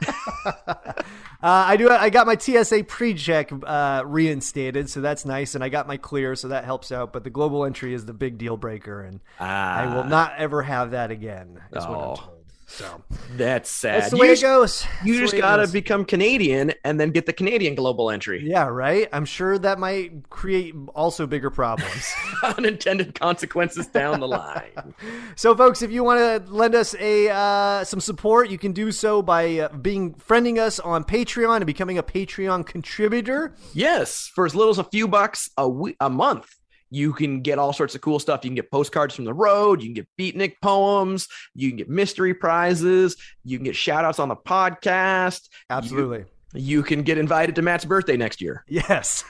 Uh, 1.44 1.64
I 1.68 1.76
do. 1.76 1.90
I 1.90 2.08
got 2.08 2.26
my 2.26 2.38
TSA 2.38 2.84
pre-check 2.84 3.52
uh, 3.66 4.02
reinstated, 4.06 4.88
so 4.88 5.02
that's 5.02 5.26
nice, 5.26 5.54
and 5.54 5.62
I 5.62 5.68
got 5.68 5.86
my 5.86 5.98
clear, 5.98 6.36
so 6.36 6.48
that 6.48 6.64
helps 6.64 6.90
out. 6.90 7.12
But 7.12 7.22
the 7.22 7.28
global 7.28 7.66
entry 7.66 7.92
is 7.92 8.06
the 8.06 8.14
big 8.14 8.38
deal 8.38 8.56
breaker, 8.56 9.02
and 9.02 9.20
I 9.38 9.94
will 9.94 10.04
not 10.04 10.32
ever 10.38 10.62
have 10.62 10.92
that 10.92 11.10
again. 11.10 11.60
Is 11.70 11.84
what 11.84 11.98
Oh. 11.98 12.33
So 12.66 13.02
That's 13.36 13.70
sad. 13.70 14.02
that's 14.02 14.10
the 14.10 14.16
you 14.16 14.22
way 14.22 14.28
just, 14.28 14.42
it 14.42 14.46
goes. 14.46 14.86
you 15.04 15.18
just 15.20 15.32
the 15.32 15.36
way 15.36 15.38
it 15.38 15.42
gotta 15.42 15.62
goes. 15.64 15.72
become 15.72 16.04
Canadian 16.04 16.72
and 16.82 16.98
then 16.98 17.10
get 17.10 17.26
the 17.26 17.32
Canadian 17.32 17.74
global 17.74 18.10
entry. 18.10 18.42
Yeah, 18.44 18.66
right. 18.68 19.08
I'm 19.12 19.24
sure 19.26 19.58
that 19.58 19.78
might 19.78 20.28
create 20.30 20.74
also 20.94 21.26
bigger 21.26 21.50
problems. 21.50 22.12
Unintended 22.42 23.18
consequences 23.18 23.86
down 23.86 24.20
the 24.20 24.28
line. 24.28 24.94
so, 25.36 25.54
folks, 25.56 25.82
if 25.82 25.90
you 25.90 26.02
want 26.04 26.20
to 26.46 26.52
lend 26.52 26.74
us 26.74 26.94
a 26.98 27.28
uh, 27.30 27.84
some 27.84 28.00
support, 28.00 28.48
you 28.48 28.58
can 28.58 28.72
do 28.72 28.90
so 28.92 29.20
by 29.22 29.58
uh, 29.58 29.68
being 29.76 30.14
friending 30.14 30.58
us 30.58 30.80
on 30.80 31.04
Patreon 31.04 31.56
and 31.56 31.66
becoming 31.66 31.98
a 31.98 32.02
Patreon 32.02 32.66
contributor. 32.66 33.54
Yes, 33.74 34.30
for 34.34 34.46
as 34.46 34.54
little 34.54 34.70
as 34.70 34.78
a 34.78 34.84
few 34.84 35.06
bucks 35.06 35.50
a 35.56 35.68
we- 35.68 35.96
a 36.00 36.08
month, 36.10 36.46
you 36.94 37.12
can 37.12 37.40
get 37.40 37.58
all 37.58 37.72
sorts 37.72 37.96
of 37.96 38.00
cool 38.00 38.20
stuff. 38.20 38.44
You 38.44 38.50
can 38.50 38.54
get 38.54 38.70
postcards 38.70 39.16
from 39.16 39.24
the 39.24 39.34
road, 39.34 39.82
you 39.82 39.92
can 39.92 39.94
get 39.94 40.08
beatnik 40.16 40.54
poems, 40.62 41.26
you 41.52 41.68
can 41.68 41.76
get 41.76 41.88
mystery 41.90 42.34
prizes, 42.34 43.16
you 43.42 43.58
can 43.58 43.64
get 43.64 43.74
shout 43.74 44.04
outs 44.04 44.20
on 44.20 44.28
the 44.28 44.36
podcast. 44.36 45.48
Absolutely. 45.68 46.26
You 46.56 46.84
can 46.84 47.02
get 47.02 47.18
invited 47.18 47.56
to 47.56 47.62
Matt's 47.62 47.84
birthday 47.84 48.16
next 48.16 48.40
year. 48.40 48.64
Yes. 48.68 49.24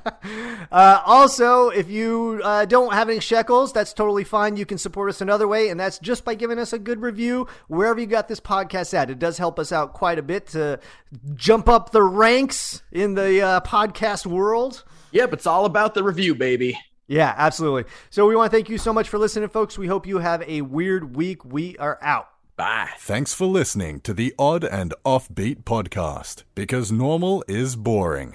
uh, 0.72 1.02
also, 1.04 1.68
if 1.68 1.90
you 1.90 2.40
uh, 2.42 2.64
don't 2.64 2.94
have 2.94 3.10
any 3.10 3.20
shekels, 3.20 3.74
that's 3.74 3.92
totally 3.92 4.24
fine. 4.24 4.56
You 4.56 4.64
can 4.64 4.78
support 4.78 5.10
us 5.10 5.20
another 5.20 5.46
way, 5.46 5.68
and 5.68 5.78
that's 5.78 5.98
just 5.98 6.24
by 6.24 6.34
giving 6.34 6.58
us 6.58 6.72
a 6.72 6.78
good 6.78 7.02
review 7.02 7.46
wherever 7.68 8.00
you 8.00 8.06
got 8.06 8.28
this 8.28 8.40
podcast 8.40 8.94
at. 8.94 9.10
It 9.10 9.18
does 9.18 9.36
help 9.36 9.58
us 9.58 9.70
out 9.70 9.92
quite 9.92 10.18
a 10.18 10.22
bit 10.22 10.46
to 10.48 10.80
jump 11.34 11.68
up 11.68 11.90
the 11.90 12.02
ranks 12.02 12.82
in 12.90 13.16
the 13.16 13.42
uh, 13.42 13.60
podcast 13.60 14.24
world. 14.24 14.82
Yep, 15.10 15.34
it's 15.34 15.46
all 15.46 15.66
about 15.66 15.92
the 15.92 16.02
review, 16.02 16.34
baby. 16.34 16.78
Yeah, 17.08 17.34
absolutely. 17.36 17.90
So 18.10 18.26
we 18.26 18.36
want 18.36 18.50
to 18.50 18.56
thank 18.56 18.68
you 18.68 18.78
so 18.78 18.92
much 18.92 19.08
for 19.08 19.18
listening, 19.18 19.48
folks. 19.48 19.76
We 19.76 19.86
hope 19.86 20.06
you 20.06 20.18
have 20.18 20.42
a 20.42 20.62
weird 20.62 21.16
week. 21.16 21.44
We 21.44 21.76
are 21.78 21.98
out. 22.00 22.28
Bye. 22.56 22.90
Thanks 22.98 23.34
for 23.34 23.46
listening 23.46 24.00
to 24.00 24.14
the 24.14 24.34
Odd 24.38 24.64
and 24.64 24.94
Offbeat 25.04 25.64
podcast, 25.64 26.44
because 26.54 26.92
normal 26.92 27.44
is 27.48 27.76
boring. 27.76 28.34